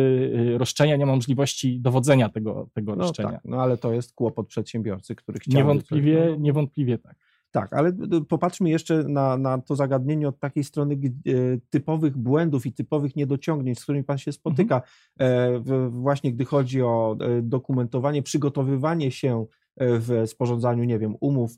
y, 0.55 0.57
roszczenia, 0.57 0.95
nie 0.95 1.05
ma 1.05 1.15
możliwości 1.15 1.79
dowodzenia 1.79 2.29
tego, 2.29 2.69
tego 2.73 2.95
no 2.95 3.03
roszczenia. 3.03 3.31
Tak, 3.31 3.41
no 3.45 3.61
ale 3.61 3.77
to 3.77 3.93
jest 3.93 4.13
kłopot 4.13 4.47
przedsiębiorcy, 4.47 5.15
który 5.15 5.39
chciał... 5.39 5.57
Niewątpliwie, 5.57 6.17
coś, 6.17 6.29
no. 6.29 6.35
niewątpliwie 6.35 6.97
tak. 6.97 7.15
Tak, 7.51 7.73
ale 7.73 7.93
popatrzmy 8.29 8.69
jeszcze 8.69 9.03
na, 9.03 9.37
na 9.37 9.57
to 9.57 9.75
zagadnienie 9.75 10.27
od 10.27 10.39
takiej 10.39 10.63
strony 10.63 10.95
e, 10.95 11.31
typowych 11.69 12.17
błędów 12.17 12.65
i 12.65 12.73
typowych 12.73 13.15
niedociągnięć, 13.15 13.79
z 13.79 13.83
którymi 13.83 14.03
Pan 14.03 14.17
się 14.17 14.31
spotyka, 14.31 14.81
mhm. 15.19 15.89
właśnie 15.89 16.33
gdy 16.33 16.45
chodzi 16.45 16.81
o 16.81 17.17
e, 17.19 17.41
dokumentowanie, 17.41 18.23
przygotowywanie 18.23 19.11
się 19.11 19.45
w 19.77 20.23
sporządzaniu, 20.25 20.83
nie 20.83 20.99
wiem, 20.99 21.15
umów 21.19 21.57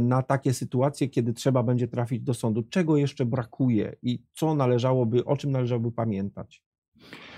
na 0.00 0.22
takie 0.22 0.54
sytuacje, 0.54 1.08
kiedy 1.08 1.32
trzeba 1.32 1.62
będzie 1.62 1.88
trafić 1.88 2.20
do 2.20 2.34
sądu. 2.34 2.62
Czego 2.62 2.96
jeszcze 2.96 3.26
brakuje 3.26 3.96
i 4.02 4.22
co 4.34 4.54
należałoby, 4.54 5.24
o 5.24 5.36
czym 5.36 5.50
należałoby 5.50 5.92
pamiętać? 5.92 6.62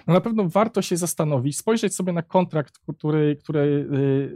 No 0.06 0.14
na 0.14 0.20
pewno 0.20 0.48
warto 0.48 0.82
się 0.82 0.96
zastanowić, 0.96 1.56
spojrzeć 1.56 1.94
sobie 1.94 2.12
na 2.12 2.22
kontrakt, 2.22 2.78
który, 2.78 3.36
który 3.36 3.60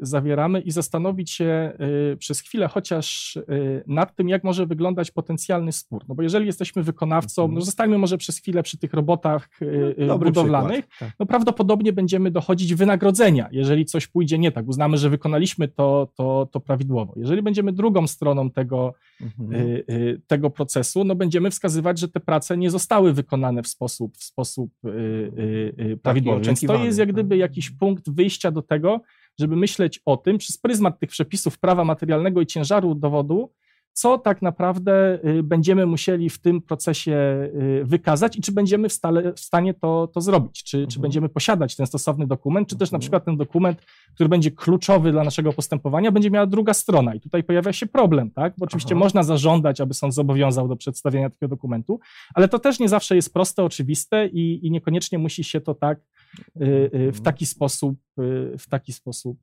y, 0.02 0.06
zawieramy 0.06 0.60
i 0.60 0.70
zastanowić 0.70 1.30
się 1.30 1.72
y, 2.12 2.16
przez 2.16 2.40
chwilę 2.40 2.68
chociaż 2.68 3.36
y, 3.36 3.84
nad 3.86 4.16
tym, 4.16 4.28
jak 4.28 4.44
może 4.44 4.66
wyglądać 4.66 5.10
potencjalny 5.10 5.72
spór. 5.72 6.04
No 6.08 6.14
bo 6.14 6.22
jeżeli 6.22 6.46
jesteśmy 6.46 6.82
wykonawcą, 6.82 7.42
Mhm. 7.42 7.54
no 7.54 7.60
zostańmy 7.64 7.98
może 7.98 8.18
przez 8.18 8.38
chwilę 8.38 8.62
przy 8.62 8.78
tych 8.78 8.92
robotach 8.94 9.48
Dobry 10.08 10.28
budowlanych, 10.30 10.86
przykład, 10.86 11.10
tak. 11.10 11.18
no 11.20 11.26
prawdopodobnie 11.26 11.92
będziemy 11.92 12.30
dochodzić 12.30 12.74
wynagrodzenia, 12.74 13.48
jeżeli 13.52 13.84
coś 13.84 14.06
pójdzie 14.06 14.38
nie 14.38 14.52
tak. 14.52 14.68
Uznamy, 14.68 14.96
że 14.96 15.10
wykonaliśmy 15.10 15.68
to, 15.68 16.08
to, 16.14 16.48
to 16.52 16.60
prawidłowo. 16.60 17.12
Jeżeli 17.16 17.42
będziemy 17.42 17.72
drugą 17.72 18.06
stroną 18.06 18.50
tego, 18.50 18.94
Mhm. 19.20 19.82
tego 20.26 20.50
procesu, 20.50 21.04
no 21.04 21.14
będziemy 21.14 21.50
wskazywać, 21.50 21.98
że 21.98 22.08
te 22.08 22.20
prace 22.20 22.56
nie 22.56 22.70
zostały 22.70 23.12
wykonane 23.12 23.62
w 23.62 23.68
sposób, 23.68 24.16
w 24.16 24.24
sposób 24.24 24.70
y, 25.80 25.84
y, 25.92 25.96
prawidłowy. 25.96 26.40
Więc 26.44 26.60
to 26.60 26.84
jest 26.84 26.98
jak 26.98 27.08
tak. 27.08 27.14
gdyby 27.14 27.36
jakiś 27.36 27.70
punkt 27.70 28.10
wyjścia 28.10 28.50
do 28.50 28.62
tego, 28.62 29.00
żeby 29.38 29.56
myśleć 29.56 30.00
o 30.04 30.16
tym 30.16 30.38
przez 30.38 30.58
pryzmat 30.58 31.00
tych 31.00 31.10
przepisów 31.10 31.58
prawa 31.58 31.84
materialnego 31.84 32.40
i 32.40 32.46
ciężaru 32.46 32.94
dowodu, 32.94 33.52
co 33.94 34.18
tak 34.18 34.42
naprawdę 34.42 35.18
y, 35.24 35.42
będziemy 35.42 35.86
musieli 35.86 36.30
w 36.30 36.38
tym 36.38 36.62
procesie 36.62 37.16
y, 37.54 37.84
wykazać 37.84 38.36
i 38.36 38.40
czy 38.42 38.52
będziemy 38.52 38.88
w, 38.88 38.92
stale, 38.92 39.32
w 39.32 39.40
stanie 39.40 39.74
to, 39.74 40.06
to 40.14 40.20
zrobić, 40.20 40.62
czy, 40.64 40.70
czy 40.78 40.82
Mhm. 40.84 41.02
będziemy 41.02 41.28
posiadać 41.28 41.76
ten 41.76 41.86
stosowny 41.86 42.26
dokument, 42.26 42.68
czy 42.68 42.76
też 42.76 42.90
na 42.90 42.96
Mhm. 42.96 43.00
przykład 43.00 43.24
ten 43.24 43.36
dokument, 43.36 43.82
który 44.14 44.28
będzie 44.28 44.50
kluczowy 44.50 45.12
dla 45.12 45.24
naszego 45.24 45.52
postępowania, 45.52 46.12
będzie 46.12 46.30
miała 46.30 46.46
druga 46.46 46.74
strona 46.74 47.14
i 47.14 47.20
tutaj 47.20 47.44
pojawia 47.44 47.72
się 47.72 47.86
problem, 47.86 48.30
tak? 48.30 48.54
Bo 48.58 48.64
oczywiście 48.64 48.94
Aha. 48.94 48.98
można 49.04 49.22
zażądać, 49.22 49.80
aby 49.80 49.94
sąd 49.94 50.14
zobowiązał 50.14 50.68
do 50.68 50.76
przedstawienia 50.76 51.30
takiego 51.30 51.48
dokumentu, 51.48 52.00
ale 52.34 52.48
to 52.48 52.58
też 52.58 52.80
nie 52.80 52.88
zawsze 52.88 53.16
jest 53.16 53.32
proste, 53.32 53.64
oczywiste 53.64 54.26
i, 54.26 54.66
i 54.66 54.70
niekoniecznie 54.70 55.18
musi 55.18 55.44
się 55.44 55.60
to 55.60 55.74
tak 55.74 55.98
y, 55.98 56.64
y, 56.64 56.88
w 56.90 56.94
Mhm. 56.94 57.22
taki 57.24 57.46
sposób, 57.46 57.96
w 58.58 58.64
taki 58.70 58.92
sposób 58.92 59.38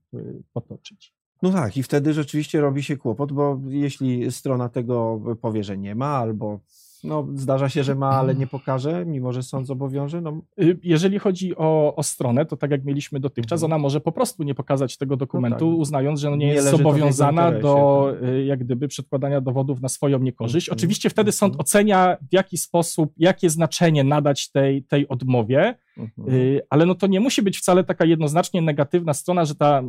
potoczyć. 0.54 1.14
No 1.42 1.52
tak, 1.52 1.78
i 1.78 1.84
wtedy 1.84 2.14
rzeczywiście 2.14 2.62
robi 2.62 2.84
się 2.84 2.98
kłopot, 2.98 3.32
bo 3.32 3.60
jeśli 3.68 4.32
strona 4.32 4.70
tego 4.70 5.22
powie, 5.42 5.64
że 5.64 5.78
nie 5.78 5.96
ma, 5.96 6.08
albo 6.08 6.60
no, 7.04 7.28
zdarza 7.36 7.70
się, 7.70 7.84
że 7.84 7.96
ma, 7.96 8.10
ale 8.10 8.36
nie 8.36 8.48
pokaże, 8.48 9.06
mimo 9.06 9.34
że 9.34 9.44
sąd 9.44 9.68
zobowiąże, 9.68 10.22
no 10.22 10.42
Y, 10.62 10.80
Jeżeli 10.84 11.20
chodzi 11.20 11.56
o, 11.56 11.96
o 11.96 12.04
stronę, 12.04 12.46
to 12.46 12.58
tak 12.58 12.72
jak 12.72 12.86
mieliśmy 12.86 13.20
dotychczas, 13.20 13.64
Mhm. 13.64 13.72
ona 13.74 13.82
może 13.82 14.02
po 14.02 14.12
prostu 14.12 14.44
nie 14.44 14.56
pokazać 14.56 14.98
tego 14.98 15.18
dokumentu, 15.18 15.72
tak. 15.72 15.80
uznając, 15.80 16.20
że 16.20 16.30
no 16.30 16.36
nie, 16.36 16.46
Nie 16.46 16.54
jest 16.54 16.70
zobowiązana 16.70 17.52
do 17.52 18.14
y, 18.24 18.46
jak 18.46 18.60
gdyby 18.60 18.88
przedkładania 18.88 19.42
dowodów 19.42 19.82
na 19.82 19.90
swoją 19.90 20.20
niekorzyść. 20.20 20.70
Mhm. 20.70 20.78
Oczywiście 20.80 21.10
wtedy 21.10 21.32
sąd 21.32 21.54
Mhm. 21.54 21.62
ocenia, 21.62 22.18
w 22.30 22.34
jaki 22.34 22.58
sposób, 22.58 23.14
jakie 23.18 23.50
znaczenie 23.50 24.04
nadać 24.04 24.52
tej, 24.52 24.84
tej 24.84 25.08
odmowie, 25.08 25.76
mhm. 25.98 26.30
Y, 26.30 26.62
ale 26.70 26.86
no 26.86 26.96
to 26.96 27.08
nie 27.08 27.20
musi 27.20 27.42
być 27.42 27.58
wcale 27.58 27.84
taka 27.84 28.06
jednoznacznie 28.06 28.62
negatywna 28.62 29.14
strona, 29.14 29.46
że 29.46 29.56
ta 29.56 29.84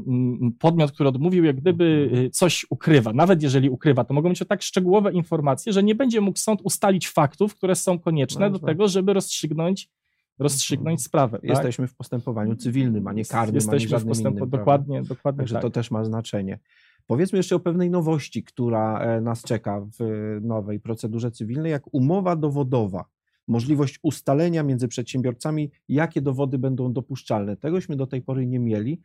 podmiot, 0.58 0.92
który 0.92 1.08
odmówił, 1.08 1.44
jak 1.44 1.56
gdyby 1.56 1.84
Mhm. 2.04 2.24
y, 2.26 2.30
coś 2.30 2.66
ukrywa. 2.70 3.12
Nawet 3.12 3.42
jeżeli 3.42 3.70
ukrywa, 3.70 4.04
to 4.04 4.14
mogą 4.14 4.28
być 4.28 4.38
to 4.38 4.44
tak 4.44 4.62
szczegółowe 4.62 5.12
informacje, 5.12 5.72
że 5.72 5.82
nie 5.82 5.94
będzie 5.94 6.20
mógł 6.20 6.38
sąd 6.38 6.60
ustalić 6.64 7.08
faktów, 7.08 7.54
które 7.54 7.74
są 7.74 7.98
konieczne 7.98 8.46
No 8.46 8.52
do 8.52 8.58
tak. 8.58 8.66
tego, 8.68 8.88
żeby 8.88 9.12
rozstrzygnąć, 9.12 9.88
rozstrzygnąć 10.38 10.94
Mhm. 11.00 11.04
sprawę. 11.04 11.38
tak? 11.38 11.50
Jesteśmy 11.50 11.86
w 11.86 11.94
postępowaniu 11.94 12.56
cywilnym, 12.56 13.06
a 13.08 13.12
nie 13.12 13.24
karnym, 13.24 13.54
Jesteśmy 13.54 13.98
w 13.98 14.22
prawda? 14.22 14.46
dokładnie, 14.46 15.02
dokładnie 15.02 15.38
Także 15.38 15.54
tak. 15.54 15.62
to 15.62 15.70
też 15.70 15.90
ma 15.90 16.04
znaczenie. 16.04 16.58
Powiedzmy 17.06 17.36
jeszcze 17.36 17.56
o 17.56 17.60
pewnej 17.60 17.90
nowości, 17.90 18.42
która 18.44 18.98
e, 19.00 19.20
nas 19.20 19.42
czeka 19.42 19.80
w 19.80 20.02
e, 20.02 20.40
nowej 20.40 20.80
procedurze 20.80 21.30
cywilnej, 21.30 21.72
jak 21.72 21.94
umowa 21.94 22.36
dowodowa. 22.36 23.04
Możliwość 23.48 23.98
ustalenia 24.02 24.62
między 24.62 24.88
przedsiębiorcami, 24.88 25.70
jakie 25.88 26.22
dowody 26.22 26.58
będą 26.58 26.92
dopuszczalne. 26.92 27.56
Tegośmy 27.56 27.96
do 27.96 28.06
tej 28.06 28.22
pory 28.22 28.46
nie 28.46 28.58
mieli. 28.58 29.00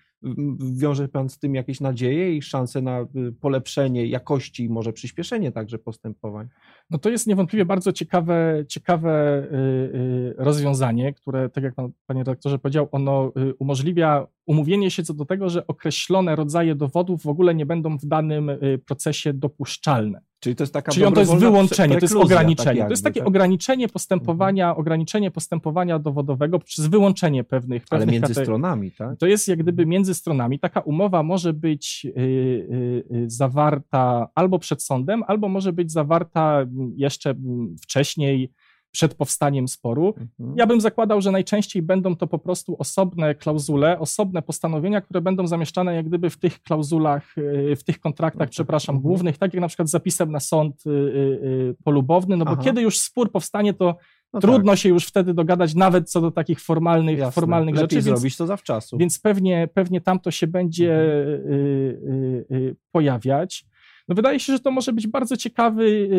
Wiąże 0.72 1.08
Pan 1.08 1.30
z 1.30 1.40
tym 1.40 1.56
jakieś 1.56 1.82
nadzieje 1.82 2.38
i 2.38 2.42
szanse 2.42 2.82
na 2.82 3.02
y, 3.02 3.32
polepszenie 3.32 4.08
jakości 4.08 4.64
i 4.64 4.70
może 4.70 4.94
przyspieszenie 4.94 5.52
także 5.52 5.80
postępowań? 5.80 6.48
No 6.90 6.98
to 6.98 7.10
jest 7.10 7.28
niewątpliwie 7.28 7.66
bardzo 7.66 7.94
ciekawe, 7.94 8.66
ciekawe 8.68 9.44
y, 9.44 9.56
y, 9.56 10.34
rozwiązanie, 10.38 11.14
które, 11.14 11.50
tak 11.50 11.64
jak 11.64 11.76
pan, 11.76 11.92
panie 12.06 12.20
redaktorze 12.20 12.60
powiedział, 12.60 12.88
ono 12.92 13.32
umożliwia 13.60 14.28
umówienie 14.46 14.92
się 14.92 15.04
co 15.04 15.14
do 15.14 15.26
tego, 15.26 15.50
że 15.50 15.68
określone 15.68 16.36
rodzaje 16.36 16.76
dowodów 16.76 17.24
w 17.24 17.28
ogóle 17.28 17.56
nie 17.56 17.66
będą 17.66 17.98
w 17.98 18.06
danym 18.06 18.52
procesie 18.86 19.34
dopuszczalne. 19.34 20.22
Czyli 20.40 20.56
to 20.56 20.64
jest 20.64 20.74
taka 20.74 20.92
Czyli 20.92 21.14
to 21.14 21.20
jest 21.20 21.36
wyłączenie, 21.36 21.96
to 21.96 22.06
jest 22.06 22.14
tak 22.14 22.24
ograniczenie. 22.24 22.84
to 22.84 22.90
jest 22.90 23.04
takie 23.04 23.20
tak? 23.20 23.28
ograniczenie 23.28 23.88
postępowania, 23.90 24.76
ograniczenie 24.76 25.32
postępowania 25.32 26.00
dowodowego 26.00 26.60
przez 26.60 26.88
wyłączenie 26.88 27.44
pewnych, 27.44 27.86
Ale 27.90 28.00
pewnych 28.00 28.14
między 28.14 28.34
kate- 28.34 28.44
stronami, 28.44 28.92
tak? 28.92 29.18
to 29.18 29.28
jest 29.28 29.48
jak 29.48 29.60
gdyby 29.60 29.86
między 29.86 30.14
stronami. 30.14 30.60
Taka 30.60 30.80
umowa 30.80 31.24
może 31.24 31.54
być 31.54 32.06
y, 32.06 32.20
y, 32.20 33.04
y, 33.16 33.30
zawarta 33.30 34.28
albo 34.36 34.60
przed 34.60 34.84
sądem, 34.84 35.24
albo 35.28 35.50
może 35.50 35.74
być 35.74 35.92
zawarta 35.92 36.62
mm, 36.62 36.94
jeszcze 36.96 37.30
mm, 37.30 37.76
wcześniej, 37.82 38.52
przed 38.92 39.16
powstaniem 39.16 39.68
sporu. 39.68 40.14
Mhm. 40.18 40.58
Ja 40.58 40.68
bym 40.68 40.82
zakładał, 40.82 41.22
że 41.22 41.32
najczęściej 41.32 41.82
będą 41.82 42.16
to 42.16 42.28
po 42.28 42.40
prostu 42.40 42.76
osobne 42.80 43.36
klauzule, 43.36 44.00
osobne 44.00 44.42
postanowienia, 44.42 45.02
które 45.02 45.22
będą 45.22 45.48
zamieszczane 45.48 45.96
jak 45.96 46.06
gdyby 46.08 46.30
w 46.30 46.38
tych 46.38 46.62
klauzulach, 46.62 47.38
y, 47.38 47.76
w 47.76 47.84
tych 47.84 48.00
kontraktach, 48.00 48.40
No 48.40 48.46
tak, 48.46 48.50
przepraszam, 48.50 48.96
mhm. 48.96 49.04
głównych, 49.10 49.38
tak 49.38 49.54
jak 49.54 49.62
na 49.62 49.68
przykład 49.68 49.90
zapisem 49.90 50.32
na 50.32 50.40
sąd 50.40 50.84
y, 50.88 50.90
y, 50.90 51.76
polubowny, 51.84 52.38
no 52.38 52.46
bo 52.46 52.52
Aha. 52.52 52.62
kiedy 52.64 52.82
już 52.82 53.00
spór 53.00 53.32
powstanie, 53.32 53.74
to 53.74 53.96
No 54.34 54.40
trudno 54.40 54.76
się 54.76 54.90
już 54.90 55.06
wtedy 55.06 55.34
dogadać 55.34 55.76
nawet 55.76 56.10
co 56.12 56.22
do 56.22 56.32
takich 56.32 56.60
formalnych, 56.62 57.18
Jasne. 57.18 57.32
formalnych 57.32 57.76
Lepiej 57.76 57.84
rzeczy, 57.84 57.96
więc 57.96 58.20
zrobić 58.20 58.38
to 58.38 58.48
zawczasu. 58.48 58.98
więc 58.98 59.20
pewnie, 59.20 59.70
pewnie 59.74 60.02
tam 60.02 60.20
to 60.20 60.32
się 60.32 60.48
będzie 60.48 60.94
Mhm. 60.94 61.52
y, 61.52 62.46
y, 62.52 62.56
y, 62.56 62.76
pojawiać. 62.92 63.66
No 64.08 64.16
wydaje 64.16 64.40
się, 64.40 64.54
że 64.54 64.60
to 64.60 64.72
może 64.72 64.94
być 64.94 65.08
bardzo 65.08 65.38
ciekawy 65.38 66.10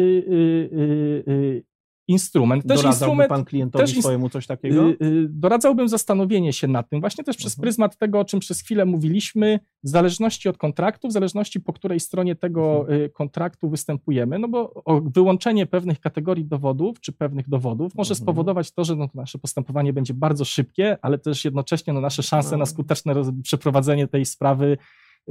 instrument. 2.09 2.62
Też 2.62 2.69
Doradzałby 2.69 2.95
instrument, 2.95 3.29
pan 3.29 3.45
klientowi 3.45 3.85
też 3.85 3.99
swojemu 3.99 4.29
coś 4.31 4.47
takiego? 4.47 4.88
y, 4.88 4.97
y, 5.03 5.27
doradzałbym 5.31 5.88
zastanowienie 5.88 6.53
się 6.53 6.69
nad 6.69 6.88
tym, 6.91 7.00
właśnie 7.00 7.25
też 7.25 7.37
przez 7.37 7.53
Mhm. 7.53 7.62
pryzmat 7.62 7.97
tego, 7.99 8.21
o 8.21 8.25
czym 8.25 8.41
przez 8.41 8.61
chwilę 8.61 8.85
mówiliśmy, 8.85 9.61
w 9.85 9.88
zależności 9.88 10.49
od 10.49 10.59
kontraktu, 10.59 11.09
w 11.09 11.12
zależności 11.12 11.61
po 11.61 11.73
której 11.73 12.00
stronie 12.00 12.35
tego 12.37 12.81
Mhm. 12.81 13.00
y, 13.03 13.11
kontraktu 13.11 13.71
występujemy, 13.71 14.38
no 14.38 14.49
bo 14.49 14.83
wyłączenie 15.15 15.67
pewnych 15.67 16.00
kategorii 16.00 16.45
dowodów, 16.45 17.00
czy 17.00 17.12
pewych 17.12 17.49
dowodów 17.49 17.95
może 17.95 18.12
Mhm. 18.12 18.25
spowodować 18.25 18.73
to, 18.73 18.85
że 18.85 18.97
no, 18.97 19.09
nasze 19.15 19.38
postępowanie 19.38 19.93
będzie 19.93 20.15
bardzo 20.15 20.45
szybkie, 20.45 20.97
ale 21.03 21.19
też 21.19 21.45
jednocześnie 21.45 21.93
no, 21.93 22.00
nasze 22.00 22.23
szanse 22.23 22.50
No. 22.53 22.57
na 22.59 22.67
skuteczne 22.67 23.15
przeprowadzenie 23.43 24.09
tej 24.09 24.25
sprawy 24.25 24.79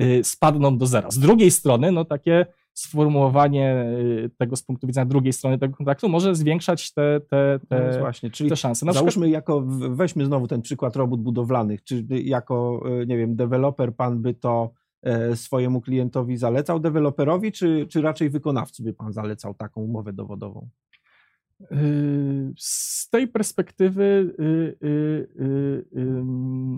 y, 0.01 0.24
spadną 0.24 0.77
do 0.77 0.86
zera. 0.86 1.12
Z 1.12 1.19
drugiej 1.19 1.51
strony, 1.51 1.91
no 1.91 2.05
takie 2.05 2.46
sformułowanie 2.79 3.86
y, 4.25 4.29
tego 4.38 4.55
z 4.55 4.63
punktu 4.63 4.88
widzenia 4.88 5.05
drugiej 5.05 5.34
strony 5.34 5.57
tego 5.57 5.75
kontraktu 5.75 6.10
może 6.10 6.36
zwiększać 6.36 6.93
te, 6.93 7.19
te, 7.29 7.60
No 7.69 7.77
te, 7.77 8.00
właśnie, 8.00 8.31
czyli 8.31 8.50
te 8.50 8.55
szanse. 8.55 8.86
Na 8.86 8.91
przykład, 8.91 9.13
załóżmy 9.13 9.29
jako, 9.29 9.62
w- 9.62 9.96
weźmy 9.96 10.25
znowu 10.25 10.48
ten 10.48 10.62
przykład 10.62 10.96
robót 10.96 11.22
budowlanych, 11.22 11.84
czy 11.84 12.05
jako, 12.10 12.84
e, 13.01 13.05
nie 13.05 13.17
wiem, 13.17 13.36
deweloper 13.36 13.96
pan 13.96 14.22
by 14.22 14.34
to 14.34 14.72
e, 15.03 15.36
swojemu 15.36 15.81
klientowi 15.81 16.38
zalecał, 16.38 16.79
deweloperowi, 16.79 17.51
czy, 17.51 17.88
czy 17.89 18.01
raczej 18.01 18.29
wykonawcy 18.29 18.84
by 18.84 18.93
pan 18.93 19.13
zalecał 19.13 19.53
taką 19.53 19.81
umowę 19.81 20.13
dowodową? 20.13 20.67
Y, 21.61 22.53
z 22.57 23.09
tej 23.09 23.27
perspektywy 23.27 24.35
y, 24.39 24.87
y, 24.87 25.27
y, 25.41 25.85
ym, 25.97 26.77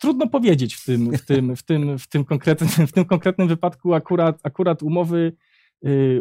trudno 0.00 0.28
powiedzieć 0.28 0.74
w 0.74 0.84
tym, 0.84 1.12
w 1.18 1.24
tym, 1.24 1.56
w 1.56 1.62
tym, 1.62 1.98
w 1.98 2.08
tym, 2.08 2.24
konkretnym, 2.24 2.68
w 2.86 2.92
tym 2.92 3.04
konkretnym 3.04 3.48
wypadku 3.48 3.94
akurat, 3.94 4.40
akurat 4.42 4.82
umowy, 4.82 5.32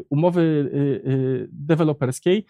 umowy 0.10 0.72
deweloperskiej. 1.52 2.46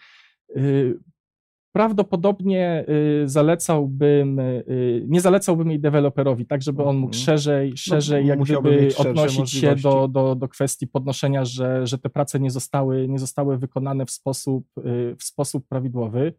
Prawdopodobnie 1.72 2.84
y, 3.22 3.28
zalecałbym, 3.28 4.38
y, 4.38 5.04
nie 5.08 5.20
zalecałbym 5.20 5.70
jej 5.70 5.80
deweloperowi, 5.80 6.46
tak 6.46 6.62
żeby 6.62 6.82
on 6.82 6.96
mógł 6.96 7.14
Mhm. 7.14 7.24
szerzej, 7.24 7.76
szerzej 7.76 8.26
jak 8.26 8.38
musiałby 8.38 8.70
gdyby 8.70 8.84
mieć 8.84 8.94
szersze 8.94 9.10
odnosić 9.10 9.50
się 9.50 9.76
do, 9.76 10.08
do, 10.08 10.34
do 10.34 10.48
kwestii 10.48 10.86
podnoszenia, 10.86 11.44
że, 11.44 11.86
że 11.86 11.98
te 11.98 12.10
prace 12.10 12.40
nie 12.40 12.50
zostały, 12.50 13.08
nie 13.08 13.18
zostały 13.18 13.58
wykonane 13.58 14.06
w 14.06 14.10
sposób, 14.10 14.66
y, 14.78 15.16
w 15.18 15.24
sposób 15.24 15.68
prawidłowy. 15.68 16.34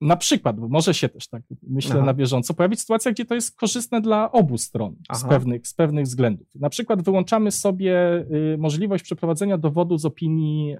Na 0.00 0.16
przykład, 0.16 0.60
bo 0.60 0.68
może 0.68 0.94
się 0.94 1.08
też 1.08 1.28
tak, 1.28 1.42
myślę 1.62 1.94
Aha. 1.96 2.04
na 2.06 2.14
bieżąco, 2.14 2.54
pojawić 2.54 2.80
sytuacja, 2.80 3.12
gdzie 3.12 3.24
to 3.24 3.34
jest 3.34 3.56
korzystne 3.56 4.00
dla 4.00 4.32
obu 4.32 4.58
stron 4.58 4.96
z 5.12 5.24
pewnych, 5.24 5.66
z 5.68 5.74
pewnych 5.74 6.04
względów. 6.04 6.48
Na 6.54 6.68
przykład 6.68 7.02
wyłączamy 7.02 7.50
sobie 7.50 8.24
możliwość 8.58 9.04
przeprowadzenia 9.04 9.58
dowodu 9.58 9.98
z 9.98 10.04
opinii 10.04 10.76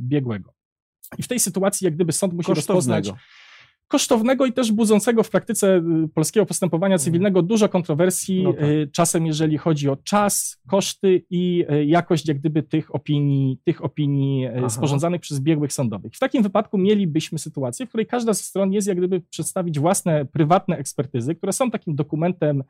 biegłego. 0.00 0.52
I 1.18 1.22
w 1.22 1.28
tej 1.28 1.40
sytuacji, 1.40 1.84
jak 1.84 1.94
gdyby 1.94 2.12
sąd 2.12 2.32
musi 2.34 2.54
rozpoznać 2.54 3.12
Kosztownego. 3.88 4.46
i 4.46 4.52
też 4.52 4.72
budzącego 4.72 5.22
w 5.22 5.30
praktyce 5.30 5.76
y, 6.04 6.08
polskiego 6.08 6.46
postępowania 6.46 6.98
cywilnego 6.98 7.42
dużo 7.42 7.68
kontrowersji, 7.68 8.42
No 8.42 8.52
tak. 8.52 8.62
y, 8.62 8.88
czasem 8.92 9.26
jeżeli 9.26 9.58
chodzi 9.58 9.88
o 9.88 9.96
czas, 9.96 10.60
koszty 10.66 11.24
i 11.30 11.64
y, 11.72 11.84
jakość 11.84 12.28
jak 12.28 12.38
gdyby 12.38 12.62
tych 12.62 12.94
opinii, 12.94 13.58
tych 13.64 13.84
opinii 13.84 14.46
Aha. 14.46 14.68
sporządzanych 14.68 15.20
przez 15.20 15.40
biegłych 15.40 15.72
sądowych. 15.72 16.12
W 16.12 16.18
takim 16.18 16.42
wypadku 16.42 16.78
mielibyśmy 16.78 17.38
sytuację, 17.38 17.86
w 17.86 17.88
której 17.88 18.06
każda 18.06 18.32
ze 18.32 18.42
stron 18.42 18.72
jest 18.72 18.88
jak 18.88 18.96
gdyby 18.98 19.20
przedstawić 19.20 19.78
własne 19.78 20.24
prywatne 20.24 20.76
ekspertyzy, 20.76 21.34
które 21.34 21.52
są 21.52 21.70
takim 21.70 21.94
dokumentem 21.94 22.64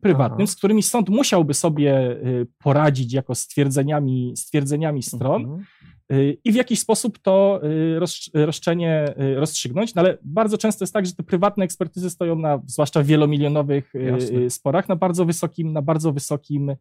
prywatnym, 0.00 0.44
Aha. 0.44 0.52
z 0.52 0.56
którymi 0.56 0.82
sąd 0.82 1.08
musiałby 1.08 1.54
sobie 1.54 2.10
y, 2.10 2.46
poradzić 2.58 3.12
jako 3.12 3.34
stwierdzeniami, 3.34 4.32
stwierdzeniami 4.36 5.02
stron, 5.02 5.42
Mhm. 5.42 5.64
Y, 6.12 6.36
i 6.44 6.52
w 6.52 6.54
jakiś 6.54 6.80
sposób 6.80 7.18
to 7.18 7.60
y, 7.64 8.00
roszcz- 8.00 8.30
roszczenie 8.34 9.14
y, 9.20 9.34
rozstrzygnąć, 9.34 9.94
no 9.94 10.02
ale 10.02 10.18
bardzo 10.22 10.58
często 10.58 10.82
jest 10.84 10.92
tak, 10.94 11.06
że 11.06 11.12
te 11.12 11.22
prywatne 11.22 11.64
ekspertyzy 11.64 12.10
stoją 12.10 12.36
na, 12.36 12.62
zwłaszcza 12.66 13.02
w 13.02 13.06
wielomilionowych 13.06 13.94
y, 13.94 14.02
Jasne. 14.02 14.38
y, 14.38 14.50
sporach, 14.50 14.88
na 14.88 14.96
bardzo 14.96 15.24
wysokim, 15.24 15.72
na 15.72 15.82
bardzo 15.82 16.12
wysokim 16.12 16.74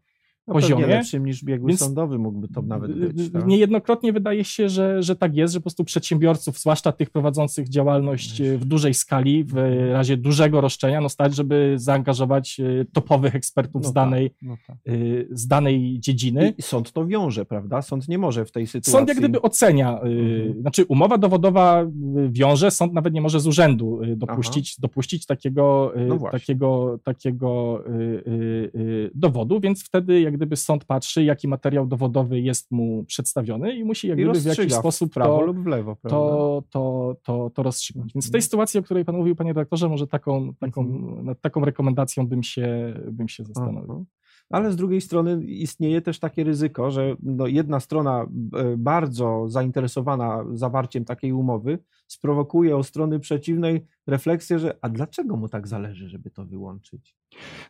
No 0.49 0.53
poziomie. 0.53 0.87
Lepszym 0.87 1.25
niż 1.25 1.43
biegły 1.43 1.67
Więc- 1.67 1.79
sądowy 1.79 2.17
mógłby 2.19 2.47
to 2.47 2.61
nawet 2.61 2.93
być. 3.13 3.27
Y, 3.27 3.31
Tak? 3.31 3.45
Niejednokrotnie 3.47 4.13
wydaje 4.13 4.43
się, 4.43 4.69
że, 4.69 5.03
że 5.03 5.15
tak 5.15 5.35
jest, 5.35 5.53
że 5.53 5.59
po 5.59 5.63
prostu 5.63 5.83
przedsiębiorców, 5.83 6.59
zwłaszcza 6.59 6.91
tych 6.91 7.09
prowadzących 7.09 7.69
działalność 7.69 8.41
y, 8.41 8.57
w 8.57 8.65
dużej 8.65 8.93
skali, 8.93 9.43
w 9.43 9.53
razie 9.91 10.17
dużego 10.17 10.61
roszczenia, 10.61 11.01
no 11.01 11.09
stać, 11.09 11.35
żeby 11.35 11.73
zaangażować 11.77 12.59
y, 12.59 12.85
topowych 12.93 13.35
ekspertów 13.35 13.81
No 13.83 13.89
z, 13.89 13.93
danej, 13.93 14.31
No 14.41 14.57
tak. 14.67 14.77
y, 14.87 15.27
z 15.31 15.47
danej 15.47 15.99
dziedziny. 15.99 16.53
I 16.57 16.61
sąd 16.61 16.91
to 16.91 17.05
wiąże, 17.07 17.45
prawda? 17.45 17.81
Sąd 17.81 18.07
nie 18.07 18.17
może 18.17 18.45
w 18.45 18.51
tej 18.51 18.67
sytuacji. 18.67 18.91
Sąd 18.91 19.07
jak 19.09 19.17
gdyby 19.17 19.41
ocenia, 19.41 19.99
y, 20.03 20.07
Mhm. 20.39 20.61
znaczy 20.61 20.85
umowa 20.85 21.17
dowodowa 21.17 21.83
y, 21.83 21.87
wiąże, 22.31 22.71
sąd 22.71 22.93
nawet 22.93 23.13
nie 23.13 23.21
może 23.21 23.39
z 23.39 23.47
urzędu 23.47 24.01
y, 24.03 24.15
dopuścić, 24.15 24.79
dopuścić 24.79 25.25
takiego, 25.25 25.93
y, 25.97 26.05
No 26.05 26.19
takiego, 26.31 26.99
takiego 27.03 27.83
y, 27.87 27.91
y, 28.27 28.71
y, 28.79 29.11
dowodu, 29.15 29.59
więc 29.59 29.83
wtedy 29.83 30.21
jak 30.21 30.37
gdyby 30.39 30.55
sąd 30.55 30.85
patrzy, 30.85 31.23
jaki 31.23 31.47
materiał 31.47 31.87
dowodowy 31.87 32.39
jest 32.39 32.71
mu 32.71 33.03
przedstawiony 33.03 33.75
i 33.75 33.83
musi 33.83 34.07
jak 34.07 34.19
I 34.19 34.23
gdyby 34.23 34.39
w 34.39 34.45
jakiś 34.45 34.73
sposób 34.73 35.11
w 35.11 35.13
prawo 35.13 35.37
to, 35.39 35.45
lub 35.45 35.59
w 35.59 35.65
lewo, 35.65 35.95
prawda? 35.95 36.17
to, 36.17 36.63
to, 36.69 37.15
to, 37.23 37.49
to 37.49 37.63
rozstrzygnąć. 37.63 38.13
Więc 38.13 38.27
w 38.27 38.31
tej 38.31 38.37
Mhm. 38.39 38.43
sytuacji, 38.43 38.79
o 38.79 38.83
której 38.83 39.05
pan 39.05 39.15
mówił, 39.15 39.35
panie 39.35 39.49
redaktorze, 39.53 39.89
może 39.89 40.07
taką, 40.07 40.53
taką, 40.59 40.81
Mhm. 40.81 41.25
nad 41.25 41.41
taką 41.41 41.65
rekomendacją 41.65 42.27
bym 42.27 42.43
się, 42.43 42.93
bym 43.11 43.29
się 43.29 43.43
zastanowił. 43.43 44.05
Ale 44.49 44.71
z 44.71 44.75
drugiej 44.75 45.01
strony 45.01 45.43
istnieje 45.45 46.01
też 46.01 46.19
takie 46.19 46.43
ryzyko, 46.43 46.91
że 46.91 47.15
no 47.23 47.47
jedna 47.47 47.79
strona 47.79 48.21
e, 48.23 48.77
bardzo 48.77 49.45
zainteresowana 49.47 50.45
zawarciem 50.53 51.05
takiej 51.05 51.33
umowy 51.33 51.79
sprowokuje 52.07 52.77
o 52.77 52.83
strony 52.83 53.19
przeciwnej 53.19 53.85
refleksję, 54.07 54.59
że 54.59 54.77
a 54.81 54.89
dlaczego 54.89 55.35
mu 55.37 55.49
tak 55.49 55.67
zależy, 55.67 56.09
żeby 56.09 56.29
to 56.29 56.45
wyłączyć? 56.45 57.15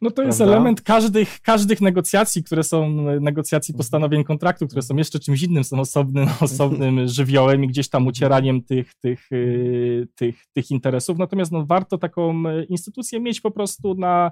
No 0.02 0.12
to 0.12 0.24
jest 0.24 0.38
Prawda? 0.38 0.56
element 0.56 0.82
każdych, 0.82 1.42
każdych 1.42 1.82
negocjacji, 1.82 2.44
które 2.44 2.64
są 2.64 2.86
e, 3.10 3.20
negocjacji 3.20 3.72
Mhm. 3.72 3.78
postanowień 3.78 4.24
kontraktu, 4.24 4.68
które 4.68 4.82
są 4.82 4.96
jeszcze 4.96 5.20
czymś 5.20 5.44
innym, 5.44 5.64
są 5.64 5.80
osobnym, 5.80 6.28
osobnym 6.42 7.08
żywiołem 7.18 7.64
i 7.64 7.68
gdzieś 7.68 7.90
tam 7.90 8.08
ucieraniem 8.08 8.64
tych, 8.64 8.96
tych, 8.96 9.32
y, 9.32 10.08
tych, 10.16 10.46
tych 10.54 10.72
interesów. 10.72 11.18
Natomiast 11.18 11.52
no, 11.52 11.66
warto 11.66 11.98
taką 11.98 12.48
e, 12.48 12.64
instytucję 12.64 13.20
mieć 13.20 13.42
po 13.42 13.52
prostu 13.52 13.96
na, 13.96 14.32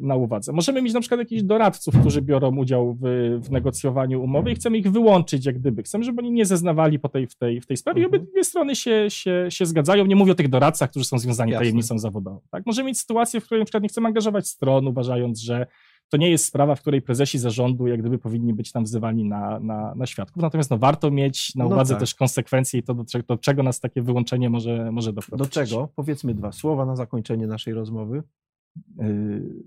na 0.00 0.16
uwadze. 0.16 0.52
Możemy 0.52 0.82
mieć 0.82 0.94
na 0.94 1.00
przykład 1.00 1.18
jakichś 1.20 1.42
doradców, 1.42 1.94
którzy 2.00 2.22
biorą 2.22 2.56
udział 2.56 2.96
w, 3.00 3.00
w 3.42 3.50
negocjowaniu 3.50 4.22
umowy 4.22 4.50
i 4.52 4.54
chcemy 4.54 4.78
ich 4.78 4.90
wyłączyć 4.92 5.46
jak 5.46 5.58
gdyby. 5.58 5.82
Chcemy, 5.82 6.04
żeby 6.04 6.18
oni 6.22 6.30
nie 6.32 6.46
zeznawali 6.46 6.98
po 6.98 7.08
tej, 7.08 7.26
w, 7.26 7.34
tej, 7.36 7.60
w 7.60 7.66
tej 7.66 7.76
sprawie 7.76 8.02
i 8.02 8.04
Mhm. 8.04 8.22
obydwie 8.22 8.44
strony 8.44 8.76
się, 8.76 9.06
się, 9.08 9.46
się 9.48 9.66
zgadzają. 9.66 10.06
Nie 10.06 10.16
mówię 10.16 10.32
o 10.32 10.34
tych 10.34 10.48
doradcach, 10.48 10.90
którzy 10.90 11.04
są 11.04 11.18
związani 11.18 11.52
Jasne. 11.52 11.60
tajemnicą 11.64 11.98
zawodową. 11.98 12.40
Tak? 12.50 12.66
Możemy 12.66 12.86
mieć 12.86 12.98
sytuację, 12.98 13.40
w 13.40 13.44
której 13.44 13.60
na 13.60 13.64
przykład 13.64 13.82
nie 13.82 13.88
chcemy 13.88 14.06
angażować 14.06 14.46
stron, 14.48 14.86
uważając, 14.86 15.40
że 15.40 15.66
to 16.08 16.16
nie 16.16 16.30
jest 16.30 16.44
sprawa, 16.44 16.74
w 16.74 16.80
której 16.80 17.02
prezesi 17.02 17.38
zarządu 17.38 17.86
jak 17.86 18.00
gdyby 18.00 18.18
powinni 18.18 18.54
być 18.54 18.72
tam 18.72 18.84
wzywani 18.84 19.24
na, 19.24 19.60
na, 19.60 19.94
na 19.94 20.06
świadków. 20.06 20.42
Natomiast 20.42 20.70
no, 20.70 20.78
warto 20.78 21.10
mieć 21.10 21.54
na 21.54 21.64
No 21.64 21.70
uwadze 21.70 21.94
tak. 21.94 22.00
też 22.00 22.14
konsekwencje 22.14 22.80
i 22.80 22.82
to, 22.82 22.94
do, 22.94 23.04
czego- 23.04 23.24
do 23.28 23.38
czego 23.38 23.62
nas 23.62 23.80
takie 23.80 24.02
wyłączenie 24.02 24.50
może, 24.50 24.90
może 24.92 25.12
Do 25.12 25.20
doprowadzić. 25.20 25.54
czego? 25.54 25.88
Powiedzmy 25.96 26.34
dwa 26.34 26.52
słowa 26.52 26.86
na 26.86 26.96
zakończenie 26.96 27.46
naszej 27.46 27.74
rozmowy. 27.74 28.22
Yy, 28.96 29.64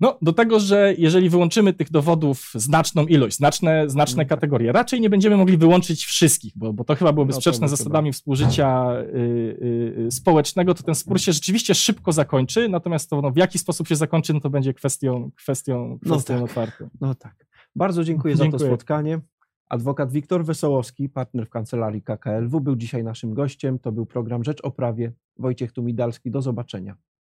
No, 0.00 0.18
do 0.22 0.32
tego, 0.32 0.60
że 0.60 0.94
jeżeli 0.98 1.28
wyłączymy 1.30 1.72
tych 1.72 1.90
dowodów 1.90 2.50
znaczną 2.54 3.06
ilość, 3.06 3.36
znaczne, 3.36 3.90
znaczne 3.90 4.22
Mhm. 4.22 4.28
kategorie, 4.28 4.72
raczej 4.72 5.00
nie 5.00 5.10
będziemy 5.10 5.36
mogli 5.36 5.56
wyłączyć 5.56 6.04
wszystkich, 6.04 6.52
bo, 6.56 6.72
bo 6.72 6.84
to 6.84 6.94
chyba 6.94 7.12
byłoby 7.12 7.30
No 7.32 7.36
sprzeczne 7.36 7.68
z 7.68 7.70
zasadami 7.70 8.12
współżycia 8.12 8.92
yy, 9.12 9.94
yy, 9.98 10.10
społecznego, 10.10 10.74
to 10.74 10.82
ten 10.82 10.94
spór 10.94 11.20
się 11.20 11.32
rzeczywiście 11.32 11.74
szybko 11.74 12.12
zakończy, 12.12 12.68
natomiast 12.68 13.10
to, 13.10 13.20
no, 13.20 13.30
w 13.30 13.36
jaki 13.36 13.58
sposób 13.58 13.88
się 13.88 13.96
zakończy, 13.96 14.34
no 14.34 14.40
to 14.40 14.50
będzie 14.50 14.74
kwestią, 14.74 15.30
kwestią, 15.36 15.98
No 16.02 16.14
kwestią 16.14 16.34
tak. 16.34 16.44
otwartą. 16.44 16.88
No 17.00 17.14
tak. 17.14 17.46
Bardzo 17.76 18.04
dziękuję, 18.04 18.36
za 18.36 18.44
to 18.44 18.50
Dziękuję. 18.50 18.70
spotkanie. 18.70 19.20
Adwokat 19.68 20.12
Wiktor 20.12 20.44
Wesołowski, 20.44 21.08
partner 21.08 21.46
w 21.46 21.50
kancelarii 21.50 22.02
KKLW, 22.02 22.60
był 22.60 22.76
dzisiaj 22.76 23.04
naszym 23.04 23.34
gościem. 23.34 23.78
To 23.78 23.92
był 23.92 24.06
program 24.06 24.44
Rzecz 24.44 24.58
o 24.62 24.70
Prawie. 24.70 25.12
Wojciech 25.38 25.72
Tumidalski. 25.72 26.30
Do 26.30 26.42
zobaczenia. 26.42 26.96